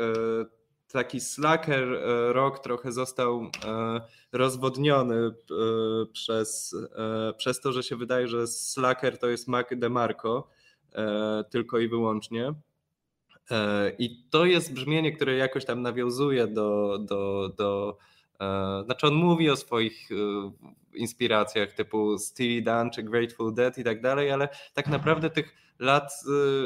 taki 0.92 1.20
slacker 1.20 1.88
rock 2.30 2.60
trochę 2.60 2.92
został 2.92 3.52
rozwodniony 4.32 5.32
przez, 6.14 6.76
przez 7.38 7.62
to, 7.62 7.72
że 7.72 7.84
się 7.84 7.96
wydaje, 7.96 8.28
że 8.28 8.48
slacker 8.48 9.18
to 9.18 9.28
jest 9.28 9.48
Mac 9.48 9.68
DeMarco 9.72 10.48
tylko 11.50 11.80
i 11.80 11.88
wyłącznie. 11.88 12.54
I 14.00 14.24
to 14.30 14.46
jest 14.46 14.74
brzmienie, 14.74 15.12
które 15.12 15.36
jakoś 15.36 15.66
tam 15.66 15.82
nawiązuje 15.82 16.48
do, 16.48 17.00
do, 17.02 17.50
do 17.58 17.98
znaczy 18.86 19.08
on 19.08 19.14
mówi 19.14 19.50
o 19.50 19.56
swoich 19.56 20.10
e, 20.12 20.16
inspiracjach 20.94 21.74
typu 21.74 22.18
Steely 22.18 22.62
Dan 22.62 22.92
czy 22.92 23.04
Grateful 23.04 23.54
Dead 23.54 23.78
i 23.78 23.84
tak 23.84 24.02
dalej, 24.02 24.32
ale 24.32 24.50
tak 24.74 24.88
naprawdę 24.88 25.30
tych 25.30 25.56
lat 25.80 26.12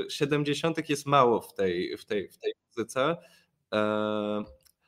70. 0.10 0.90
jest 0.90 1.06
mało 1.06 1.42
w 1.42 1.54
tej, 1.54 1.98
w 1.98 2.06
tej, 2.06 2.30
w 2.30 2.38
tej 2.38 2.54
muzyce. 2.68 3.18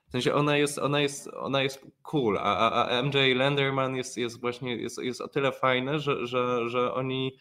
W 0.07 0.11
sensie 0.11 0.33
ona 0.33 0.57
jest, 0.57 0.79
ona 0.79 1.01
jest, 1.01 1.27
ona 1.27 1.63
jest 1.63 1.85
cool, 2.03 2.37
a, 2.37 2.87
a 2.87 3.03
MJ 3.03 3.17
Lenderman 3.35 3.95
jest, 3.95 4.17
jest 4.17 4.41
właśnie 4.41 4.75
jest, 4.75 4.97
jest 4.97 5.21
o 5.21 5.27
tyle 5.27 5.51
fajne, 5.51 5.99
że, 5.99 6.27
że, 6.27 6.69
że 6.69 6.93
oni 6.93 7.37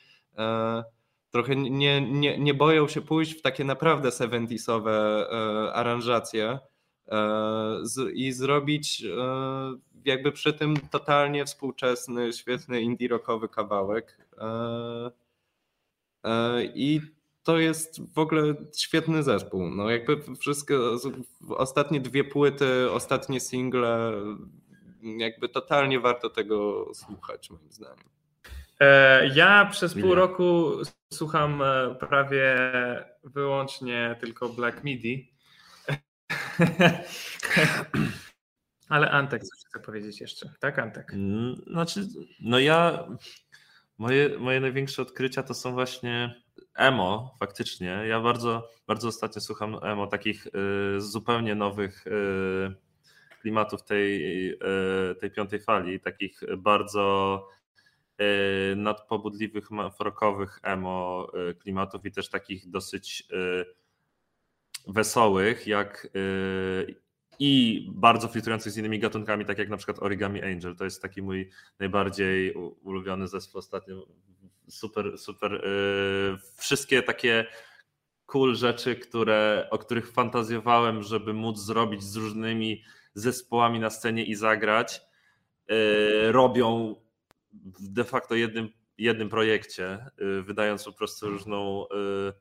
trochę 1.32 1.56
nie, 1.56 2.00
nie, 2.00 2.38
nie 2.38 2.54
boją 2.54 2.88
się 2.88 3.00
pójść 3.00 3.38
w 3.38 3.42
takie 3.42 3.64
naprawdę 3.64 4.08
70sowe 4.08 4.90
e, 4.90 5.72
aranżacje 5.72 6.44
e, 6.44 6.58
i 8.14 8.32
zrobić 8.32 9.04
e, 9.04 9.16
jakby 10.04 10.32
przy 10.32 10.52
tym 10.52 10.76
totalnie 10.90 11.44
współczesny, 11.44 12.32
świetny 12.32 12.80
indie 12.80 13.08
rockowy 13.08 13.48
kawałek. 13.48 14.18
I 16.74 17.00
to 17.42 17.58
jest 17.58 18.12
w 18.14 18.18
ogóle 18.18 18.54
świetny 18.76 19.22
zespół. 19.22 19.70
No 19.70 19.90
jakby 19.90 20.36
wszystko, 20.40 20.74
ostatnie 21.48 22.00
dwie 22.00 22.24
płyty, 22.24 22.90
ostatnie 22.90 23.40
single, 23.40 24.12
jakby 25.02 25.48
totalnie 25.48 26.00
warto 26.00 26.30
tego 26.30 26.86
słuchać 26.94 27.50
moim 27.50 27.72
zdaniem. 27.72 28.04
E, 28.80 29.28
ja 29.34 29.68
przez 29.70 29.94
pół 29.94 30.14
roku 30.14 30.72
słucham 31.12 31.62
e, 31.62 31.94
prawie 32.00 32.56
wyłącznie 33.24 34.16
tylko 34.20 34.48
Black 34.48 34.84
Midi. 34.84 35.31
Ale 38.88 39.10
Antek 39.10 39.42
coś 39.42 39.58
chce 39.68 39.80
powiedzieć 39.80 40.20
jeszcze, 40.20 40.52
tak 40.60 40.78
Antek? 40.78 41.14
Mm, 41.14 41.62
znaczy, 41.66 42.06
no 42.40 42.58
ja, 42.58 43.08
moje, 43.98 44.38
moje 44.38 44.60
największe 44.60 45.02
odkrycia 45.02 45.42
to 45.42 45.54
są 45.54 45.72
właśnie 45.72 46.42
emo, 46.74 47.36
faktycznie. 47.40 47.86
Ja 47.86 48.20
bardzo, 48.20 48.68
bardzo 48.86 49.08
ostatnio 49.08 49.40
słucham 49.40 49.78
emo, 49.82 50.06
takich 50.06 50.46
y, 50.46 50.50
zupełnie 51.00 51.54
nowych 51.54 52.06
y, 52.06 52.10
klimatów 53.40 53.84
tej, 53.84 54.48
y, 54.52 54.58
tej 55.20 55.30
piątej 55.30 55.60
fali, 55.60 56.00
takich 56.00 56.40
bardzo 56.58 57.42
Y, 58.20 58.76
nadpobudliwych, 58.76 59.68
frokowych 59.98 60.60
emo 60.62 61.26
y, 61.50 61.54
klimatów 61.54 62.04
i 62.04 62.12
też 62.12 62.30
takich 62.30 62.70
dosyć 62.70 63.24
y, 63.32 63.64
wesołych, 64.86 65.66
jak 65.66 66.08
i 67.38 67.86
bardzo 67.94 68.28
filtrujących 68.28 68.72
z 68.72 68.76
innymi 68.76 68.98
gatunkami, 68.98 69.44
tak 69.44 69.58
jak 69.58 69.68
na 69.68 69.76
przykład 69.76 70.02
Origami 70.02 70.42
Angel. 70.42 70.76
To 70.76 70.84
jest 70.84 71.02
taki 71.02 71.22
mój 71.22 71.50
najbardziej 71.78 72.54
ulubiony 72.82 73.28
zespół 73.28 73.58
ostatnio. 73.58 74.06
Super, 74.68 75.18
super. 75.18 75.64
Wszystkie 76.56 77.02
takie 77.02 77.46
cool 78.26 78.54
rzeczy, 78.54 78.96
które, 78.96 79.68
o 79.70 79.78
których 79.78 80.12
fantazjowałem, 80.12 81.02
żeby 81.02 81.34
móc 81.34 81.58
zrobić 81.58 82.02
z 82.02 82.16
różnymi 82.16 82.82
zespołami 83.14 83.80
na 83.80 83.90
scenie 83.90 84.24
i 84.24 84.34
zagrać, 84.34 85.00
robią 86.30 86.94
w 87.52 87.88
de 87.88 88.04
facto 88.04 88.34
jednym, 88.34 88.68
jednym 88.98 89.28
projekcie, 89.28 90.06
y, 90.38 90.42
wydając 90.42 90.84
po 90.84 90.92
prostu 90.92 91.30
różną, 91.30 91.84
y, 91.84 92.32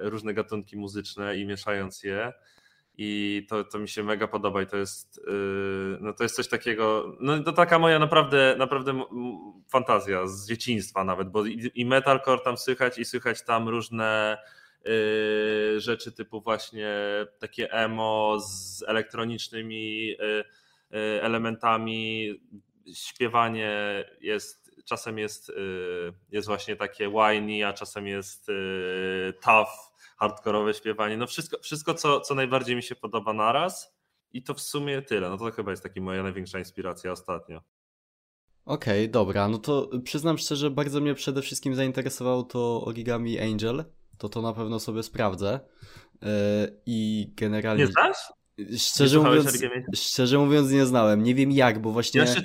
różne 0.00 0.34
gatunki 0.34 0.76
muzyczne 0.76 1.36
i 1.36 1.46
mieszając 1.46 2.02
je. 2.02 2.32
I 2.98 3.46
to, 3.48 3.64
to 3.64 3.78
mi 3.78 3.88
się 3.88 4.02
mega 4.02 4.28
podoba 4.28 4.62
i 4.62 4.66
to 4.66 4.76
jest, 4.76 5.18
y, 5.18 5.22
no 6.00 6.12
to 6.12 6.22
jest 6.22 6.36
coś 6.36 6.48
takiego, 6.48 7.16
no 7.20 7.42
to 7.42 7.52
taka 7.52 7.78
moja 7.78 7.98
naprawdę, 7.98 8.54
naprawdę 8.58 9.02
fantazja 9.68 10.26
z 10.26 10.46
dzieciństwa 10.46 11.04
nawet, 11.04 11.28
bo 11.28 11.44
i 11.74 11.86
metalcore 11.86 12.40
tam 12.44 12.56
słychać 12.56 12.98
i 12.98 13.04
słychać 13.04 13.44
tam 13.44 13.68
różne 13.68 14.38
rzeczy 15.76 16.12
typu 16.12 16.40
właśnie 16.40 16.96
takie 17.38 17.72
emo 17.72 18.40
z 18.40 18.82
elektronicznymi 18.82 20.16
elementami, 21.20 22.34
śpiewanie 22.94 24.04
jest, 24.20 24.70
czasem 24.84 25.18
jest, 25.18 25.48
y, 25.48 25.52
jest 26.32 26.48
właśnie 26.48 26.76
takie 26.76 27.08
whiny, 27.08 27.66
a 27.66 27.72
czasem 27.72 28.06
jest 28.06 28.48
y, 28.48 29.32
tough, 29.40 29.89
hardkorowe 30.20 30.74
śpiewanie. 30.74 31.16
No 31.16 31.26
wszystko, 31.26 31.56
wszystko 31.62 31.94
co, 31.94 32.20
co 32.20 32.34
najbardziej 32.34 32.76
mi 32.76 32.82
się 32.82 32.94
podoba 32.94 33.32
naraz 33.32 33.94
i 34.32 34.42
to 34.42 34.54
w 34.54 34.60
sumie 34.60 35.02
tyle. 35.02 35.30
No 35.30 35.38
to 35.38 35.50
chyba 35.50 35.70
jest 35.70 35.82
taka 35.82 36.00
moja 36.00 36.22
największa 36.22 36.58
inspiracja 36.58 37.12
ostatnio. 37.12 37.60
Okej, 38.64 39.00
okay, 39.04 39.08
dobra, 39.08 39.48
no 39.48 39.58
to 39.58 39.90
przyznam 40.04 40.38
szczerze, 40.38 40.70
bardzo 40.70 41.00
mnie 41.00 41.14
przede 41.14 41.42
wszystkim 41.42 41.74
zainteresowało 41.74 42.42
to 42.42 42.84
Origami 42.84 43.38
Angel. 43.38 43.84
To 44.18 44.28
to 44.28 44.42
na 44.42 44.52
pewno 44.52 44.80
sobie 44.80 45.02
sprawdzę. 45.02 45.60
Yy, 46.22 46.28
I 46.86 47.30
generalnie. 47.36 47.84
Nie 47.84 47.90
znasz? 47.92 48.32
Szczerze 48.78 49.18
mówiąc, 49.18 49.58
szczerze 49.94 50.38
mówiąc 50.38 50.70
nie 50.70 50.86
znałem. 50.86 51.22
Nie 51.22 51.34
wiem 51.34 51.52
jak, 51.52 51.82
bo 51.82 51.90
właśnie... 51.92 52.20
Ja 52.20 52.26
się, 52.26 52.42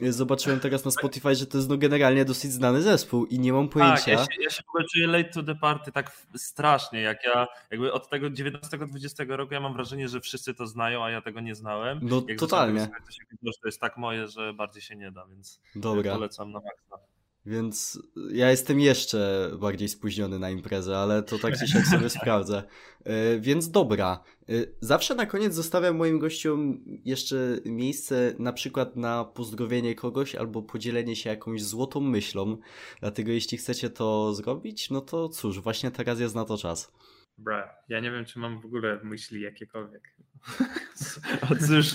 zobaczyłem 0.00 0.60
teraz 0.60 0.84
na 0.84 0.90
Spotify, 0.90 1.34
że 1.34 1.46
to 1.46 1.58
jest 1.58 1.68
no 1.70 1.76
generalnie 1.76 2.24
dosyć 2.24 2.52
znany 2.52 2.82
zespół 2.82 3.26
i 3.26 3.38
nie 3.38 3.52
mam 3.52 3.68
pojęcia. 3.68 3.96
Tak, 3.96 4.06
ja 4.06 4.18
się, 4.18 4.42
ja 4.42 4.50
się 4.50 4.62
w 4.62 4.68
ogóle 4.68 4.84
czuję 4.92 5.06
late 5.06 5.30
to 5.30 5.42
the 5.42 5.54
party 5.54 5.92
tak 5.92 6.12
strasznie, 6.36 7.00
jak 7.00 7.24
ja 7.24 7.46
jakby 7.70 7.92
od 7.92 8.08
tego 8.08 8.26
19-20 8.26 9.28
roku 9.28 9.54
ja 9.54 9.60
mam 9.60 9.72
wrażenie, 9.74 10.08
że 10.08 10.20
wszyscy 10.20 10.54
to 10.54 10.66
znają, 10.66 11.04
a 11.04 11.10
ja 11.10 11.20
tego 11.20 11.40
nie 11.40 11.54
znałem. 11.54 11.98
No 12.02 12.22
Jak 12.28 12.38
totalnie. 12.38 12.80
słuchać, 12.80 13.02
to 13.06 13.12
się 13.12 13.22
to 13.62 13.68
jest 13.68 13.80
tak 13.80 13.96
moje, 13.96 14.28
że 14.28 14.54
bardziej 14.54 14.82
się 14.82 14.96
nie 14.96 15.10
da, 15.12 15.26
więc 15.26 15.60
Dobra. 15.74 16.12
polecam 16.12 16.52
na 16.52 16.60
maksa. 16.60 17.11
Więc 17.46 18.02
ja 18.32 18.50
jestem 18.50 18.80
jeszcze 18.80 19.50
bardziej 19.60 19.88
spóźniony 19.88 20.38
na 20.38 20.50
imprezę, 20.50 20.98
ale 20.98 21.22
to 21.22 21.38
tak 21.38 21.58
czy 21.58 21.68
siak 21.68 21.86
sobie 21.86 22.10
sprawdzę. 22.20 22.62
E, 23.04 23.38
Więc 23.40 23.70
dobra. 23.70 24.24
E, 24.48 24.52
Zawsze 24.80 25.14
na 25.14 25.26
koniec 25.26 25.54
zostawiam 25.54 25.96
moim 25.96 26.18
gościom 26.18 26.84
jeszcze 27.04 27.36
miejsce 27.64 28.34
na 28.38 28.52
przykład 28.52 28.96
na 28.96 29.24
pozdrowienie 29.24 29.94
kogoś 29.94 30.34
albo 30.34 30.62
podzielenie 30.62 31.16
się 31.16 31.30
jakąś 31.30 31.62
złotą 31.62 32.00
myślą. 32.00 32.56
Dlatego 33.00 33.32
jeśli 33.32 33.58
chcecie 33.58 33.90
to 33.90 34.34
zrobić, 34.34 34.90
no 34.90 35.00
to 35.00 35.28
cóż, 35.28 35.60
właśnie 35.60 35.90
teraz 35.90 36.20
jest 36.20 36.34
na 36.34 36.44
to 36.44 36.58
czas. 36.58 36.92
Bra, 37.38 37.74
ja 37.88 38.00
nie 38.00 38.10
wiem, 38.10 38.24
czy 38.24 38.38
mam 38.38 38.60
w 38.60 38.64
ogóle 38.66 39.00
myśli 39.04 39.40
jakiekolwiek. 39.40 40.02
A 41.42 41.54
cóż, 41.66 41.86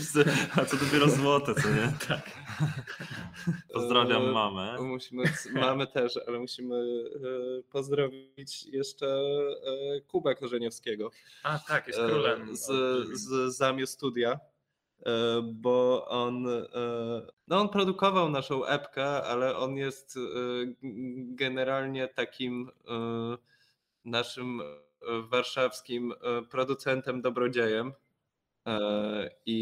a 0.57 0.65
co 0.65 0.77
dopiero 0.77 1.10
złote, 1.10 1.55
co 1.55 1.69
nie? 1.69 1.93
Tak. 2.07 2.31
Pozdrawiam 3.73 4.23
E, 4.29 4.31
mamę. 4.31 4.75
Musimy, 4.81 5.23
mamy 5.53 5.88
też, 5.88 6.19
ale 6.27 6.39
musimy 6.39 6.75
e, 6.75 7.63
pozdrowić 7.71 8.65
jeszcze 8.65 9.07
e, 9.07 10.01
Kubę 10.01 10.36
Korzeniowskiego 10.36 11.12
A 11.43 11.60
tak, 11.60 11.88
jest 11.88 11.99
królem. 11.99 12.55
z, 12.55 12.65
z 13.19 13.55
Zamie 13.55 13.88
Studia, 13.88 14.39
bo 15.43 16.07
on, 16.07 16.47
no 17.47 17.60
on 17.62 17.69
produkował 17.69 18.29
naszą 18.29 18.65
epkę, 18.65 19.23
ale 19.23 19.57
on 19.57 19.75
jest 19.75 20.19
generalnie 21.17 22.07
takim 22.07 22.71
naszym 24.05 24.62
warszawskim 25.29 26.13
producentem 26.49 27.21
dobrodziejem. 27.21 27.93
E, 28.67 29.30
I, 29.45 29.56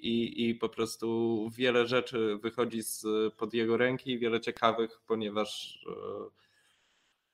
i, 0.00 0.48
I 0.48 0.54
po 0.54 0.68
prostu 0.68 1.48
wiele 1.56 1.86
rzeczy 1.86 2.38
wychodzi 2.42 2.82
z 2.82 3.04
pod 3.36 3.54
jego 3.54 3.76
ręki, 3.76 4.18
wiele 4.18 4.40
ciekawych, 4.40 5.00
ponieważ 5.06 5.78
e, 5.88 6.30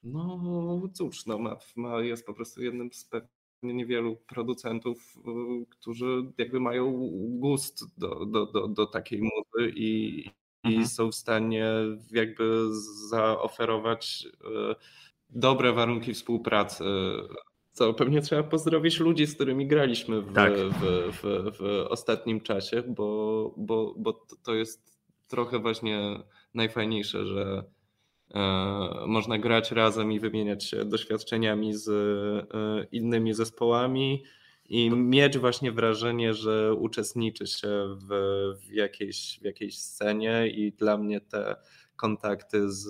no 0.02 0.88
cóż, 0.94 1.26
no, 1.26 1.38
ma, 1.38 1.57
ma, 1.76 2.00
jest 2.00 2.26
po 2.26 2.35
prostu 2.35 2.62
jednym 2.62 2.92
z 2.92 3.05
pewnie 3.05 3.74
niewielu 3.74 4.16
producentów, 4.16 5.14
e, 5.26 5.31
którzy 5.70 6.33
jakby 6.38 6.61
mają 6.61 7.11
gust 7.14 7.98
do, 7.98 8.26
do, 8.26 8.46
do, 8.46 8.68
do 8.68 8.87
takiej 8.87 9.20
muzy 9.20 9.72
i, 9.76 10.20
i 10.64 10.68
Mhm. 10.68 10.87
są 10.87 11.11
w 11.11 11.14
stanie 11.14 11.70
jakby 12.11 12.66
zaoferować 13.09 14.29
dobre 15.31 15.72
warunki 15.72 16.14
współpracy. 16.14 16.85
Co 17.76 17.94
pewnie 17.94 18.20
trzeba 18.20 18.42
pozdrowić 18.42 19.00
ludzi, 19.00 19.26
z 19.26 19.34
którymi 19.34 19.66
graliśmy 19.66 20.20
w, 20.22 20.32
Tak. 20.32 20.52
w, 20.56 20.80
w, 21.12 21.56
w 21.58 21.86
ostatnim 21.88 22.40
czasie, 22.40 22.82
bo, 22.82 23.54
bo, 23.56 23.94
bo 23.98 24.26
to- 24.44 24.54
jest 24.54 24.98
trochę 25.28 25.58
właśnie 25.58 26.18
najfajniejsze, 26.54 27.26
że 27.26 27.64
e, 28.34 28.40
można 29.06 29.38
grać 29.38 29.72
razem 29.72 30.12
i 30.12 30.20
wymieniać 30.20 30.64
się 30.64 30.84
doświadczeniami 30.84 31.74
z 31.74 31.88
e, 31.88 32.86
innymi 32.92 33.34
zespołami 33.34 34.24
i 34.68 34.90
mieć 34.90 35.38
właśnie 35.38 35.72
wrażenie, 35.72 36.34
że 36.34 36.74
uczestniczy 36.74 37.46
się 37.46 37.96
w, 37.96 38.08
w, 38.60 38.72
jakiejś, 38.72 39.38
w 39.42 39.44
jakiejś 39.44 39.78
scenie 39.78 40.48
i 40.48 40.72
dla 40.72 40.98
mnie 40.98 41.20
te 41.20 41.56
kontakty 41.96 42.72
z 42.72 42.88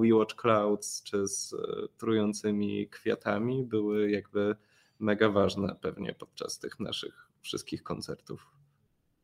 We 0.00 0.14
Watch 0.14 0.34
Clouds 0.36 1.02
czy 1.02 1.28
z 1.28 1.52
e, 1.52 1.56
trującymi 1.98 2.88
kwiatami 2.88 3.64
były 3.64 4.10
jakby 4.10 4.56
mega 4.98 5.28
ważne 5.28 5.76
pewnie 5.80 6.14
podczas 6.14 6.58
tych 6.58 6.80
naszych 6.80 7.30
wszystkich 7.40 7.82
koncertów. 7.82 8.46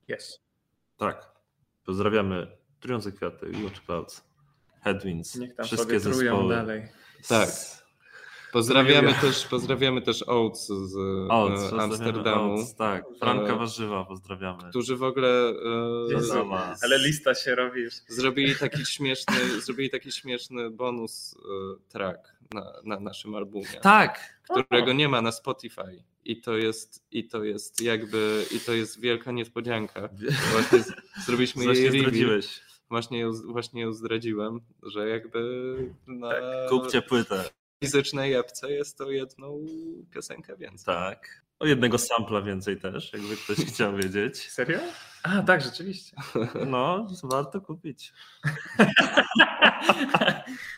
Jest. 0.09 0.40
Tak. 0.97 1.31
Pozdrawiamy 1.85 2.57
Trujące 2.81 3.12
Kwiaty, 3.12 3.53
Watch 3.64 3.85
Clouds, 3.85 4.25
Headwinds, 4.81 5.35
Niech 5.37 5.55
tam 5.55 5.66
wszystkie 5.66 6.01
sobie 6.01 6.14
trują 6.14 6.33
zespoły. 6.33 6.55
dalej. 6.55 6.88
Tak. 7.29 7.49
Pozdrawiamy 8.57 9.14
też, 9.21 9.47
pozdrawiamy 9.47 10.03
też 10.03 10.23
Oates 10.29 10.66
z 10.66 10.97
Oats, 11.31 11.61
e, 11.61 11.62
pozdrawiamy 11.62 11.83
Amsterdamu, 11.95 12.55
Oats, 12.55 12.75
tak, 12.75 13.05
Franka 13.21 13.53
E, 13.53 13.59
Warzywa 13.59 14.05
pozdrawiamy. 14.05 14.62
którzy 14.71 14.97
w 14.97 15.03
ogóle 15.03 15.49
e, 16.09 16.12
Jezu. 16.12 16.49
Ale 16.83 16.99
lista 16.99 17.35
się 17.35 17.55
robi 17.55 17.81
zrobili 18.09 18.57
taki 18.57 18.87
śmieszny, 18.87 19.61
zrobili 19.61 19.90
taki 19.90 20.12
śmieszny 20.12 20.71
bonus 20.71 21.37
track 21.88 22.37
na, 22.55 22.73
na 22.85 23.01
naszym 23.01 23.35
albumie, 23.35 23.81
Tak! 23.83 24.40
którego 24.51 24.92
nie 24.92 25.09
ma 25.09 25.23
na 25.23 25.33
Spotify. 25.33 26.03
I 26.25 26.40
to 26.40 26.57
jest, 26.57 27.05
i 27.11 27.29
to 27.29 27.45
jest 27.45 27.81
jakby, 27.83 28.45
i 28.57 28.61
to 28.61 28.73
jest 28.73 29.01
wielka 29.01 29.33
niespodzianka. 29.33 30.09
Właśnie 30.53 30.79
z- 30.79 30.92
zrobiliśmy 31.27 31.64
jej 31.64 32.01
zdradziłeś. 32.01 32.61
Właśnie 32.90 33.19
ją, 33.19 33.33
właśnie 33.47 33.81
ją 33.83 33.92
zdradziłem, 33.92 34.61
że 34.83 35.09
jakby 35.09 35.40
na 36.07 36.31
Tak, 36.31 36.42
kupcie 36.69 37.03
płytę. 37.03 37.45
Fizycznej 37.81 38.35
epce 38.35 38.73
jest 38.73 38.99
to 38.99 39.11
jedną 39.11 39.67
piosenkę 40.11 40.57
więcej. 40.57 40.87
Tak. 40.87 41.47
O 41.59 41.67
jednego 41.67 41.99
sampla 41.99 42.43
więcej 42.43 42.81
też, 42.81 43.12
jakby 43.12 43.37
ktoś 43.37 43.57
chciał 43.57 43.97
wiedzieć. 43.97 44.39
Serio? 44.53 44.79
A, 45.23 45.43
tak, 45.43 45.62
rzeczywiście. 45.62 46.17
No, 46.67 47.07
warto 47.23 47.61
kupić. 47.61 48.12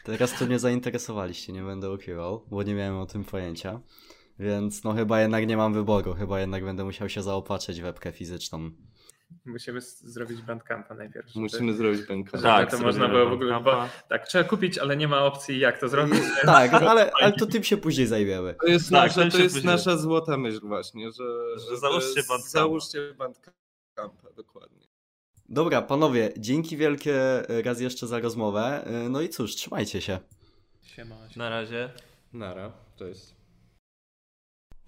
Teraz 0.05 0.39
to 0.39 0.47
nie 0.47 0.59
zainteresowaliście, 0.59 1.53
nie 1.53 1.63
będę 1.63 1.91
ukrywał, 1.91 2.47
bo 2.51 2.63
nie 2.63 2.75
miałem 2.75 2.97
o 2.97 3.07
tym 3.07 3.25
pojęcia. 3.25 3.81
Więc 4.39 4.85
no 4.85 4.93
chyba 4.93 5.21
jednak 5.21 5.47
nie 5.47 5.57
mam 5.57 5.75
wyboru, 5.75 6.15
chyba 6.15 6.41
jednak 6.41 6.65
będę 6.65 6.85
musiał 6.85 7.09
się 7.09 7.23
zaopatrzyć 7.23 7.81
w 7.81 7.85
webkę 7.85 8.13
fizyczną. 8.13 8.71
Musimy 9.45 9.81
zrobić 9.81 10.43
bandcampa 10.43 10.95
najpierw. 10.95 11.29
żeby- 11.29 11.41
Musimy 11.41 11.75
zrobić 11.75 12.03
bękę. 12.03 12.39
Tak, 12.39 12.71
to 12.71 12.79
można 12.79 13.09
było 13.09 13.29
w 13.29 13.33
ogóle- 13.33 13.51
Bandcampa. 13.53 13.89
Tak, 14.09 14.29
trzeba 14.29 14.45
kupić, 14.45 14.79
ale 14.79 14.97
nie 14.97 15.09
ma 15.09 15.25
opcji 15.25 15.59
jak 15.59 15.79
to 15.81 15.89
zrobić. 15.89 16.19
Tak, 16.45 16.75
ale, 16.75 17.11
ale 17.21 17.33
to 17.33 17.47
tym 17.47 17.65
się 17.65 17.77
później 17.77 18.07
zajmiemy. 18.07 18.55
To 18.61 18.67
jest, 18.67 18.91
Tak, 18.91 19.17
nasza, 19.17 19.31
to 19.31 19.39
jest 19.39 19.55
później- 19.55 19.73
nasza 19.73 19.97
złota 19.97 20.37
myśl 20.37 20.61
właśnie, 20.63 21.11
że, 21.13 21.25
żeby- 21.61 21.77
załóżcie 21.77 22.15
Bandcampa. 22.29 22.49
Załóżcie 22.49 23.15
bandcampa, 23.19 24.29
dokładnie. 24.37 24.79
Dobra, 25.49 25.83
panowie, 25.83 26.33
dzięki 26.39 26.77
wielkie 26.77 27.43
raz 27.65 27.81
jeszcze 27.81 28.07
za 28.07 28.19
rozmowę. 28.21 28.85
No 29.11 29.21
i 29.21 29.29
cóż, 29.29 29.55
trzymajcie 29.57 30.01
się. 30.01 30.19
Siema. 30.83 31.17
Na 31.37 31.49
razie. 31.51 31.91
Nara, 32.33 32.73
to 32.97 33.07
jest. 33.07 33.38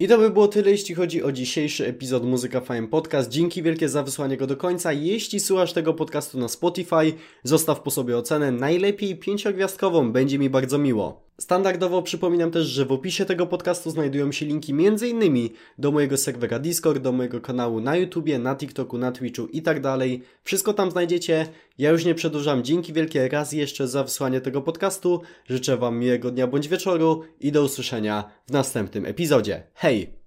I 0.01 0.07
to 0.07 0.17
by 0.17 0.29
było 0.29 0.47
tyle, 0.47 0.71
jeśli 0.71 0.95
chodzi 0.95 1.23
o 1.23 1.31
dzisiejszy 1.31 1.87
epizod 1.87 2.23
Muzyka 2.23 2.61
Fame 2.61 2.87
Podcast. 2.87 3.29
Dzięki 3.29 3.63
wielkie 3.63 3.89
za 3.89 4.03
wysłanie 4.03 4.37
go 4.37 4.47
do 4.47 4.57
końca. 4.57 4.93
Jeśli 4.93 5.39
słuchasz 5.39 5.73
tego 5.73 5.93
podcastu 5.93 6.39
na 6.39 6.47
Spotify, 6.47 7.13
zostaw 7.43 7.81
po 7.81 7.91
sobie 7.91 8.17
ocenę, 8.17 8.51
najlepiej 8.51 9.15
pięciogwiazdkową, 9.15 10.11
będzie 10.11 10.39
mi 10.39 10.49
bardzo 10.49 10.77
miło. 10.77 11.30
Standardowo 11.41 12.01
przypominam 12.01 12.51
też, 12.51 12.67
że 12.67 12.85
w 12.85 12.91
opisie 12.91 13.25
tego 13.25 13.47
podcastu 13.47 13.89
znajdują 13.89 14.31
się 14.31 14.45
linki 14.45 14.71
m.in. 14.71 15.49
do 15.77 15.91
mojego 15.91 16.17
serwera 16.17 16.59
Discord, 16.59 17.01
do 17.01 17.11
mojego 17.11 17.41
kanału 17.41 17.79
na 17.79 17.95
YouTubie, 17.95 18.39
na 18.39 18.55
TikToku, 18.55 18.97
na 18.97 19.11
Twitchu 19.11 19.47
i 19.47 19.61
tak 19.61 19.81
dalej. 19.81 20.23
Wszystko 20.43 20.73
tam 20.73 20.91
znajdziecie. 20.91 21.47
Ja 21.77 21.89
już 21.89 22.05
nie 22.05 22.15
przedłużam. 22.15 22.63
Dzięki 22.63 22.93
wielkie 22.93 23.29
raz 23.29 23.51
jeszcze 23.51 23.87
za 23.87 24.03
wysłanie 24.03 24.41
tego 24.41 24.61
podcastu. 24.61 25.21
Życzę 25.49 25.77
Wam 25.77 25.99
miłego 25.99 26.31
dnia 26.31 26.47
bądź 26.47 26.67
wieczoru 26.67 27.23
i 27.39 27.51
do 27.51 27.63
usłyszenia 27.63 28.23
w 28.47 28.51
następnym 28.51 29.05
epizodzie. 29.05 29.63
Hej! 29.73 30.20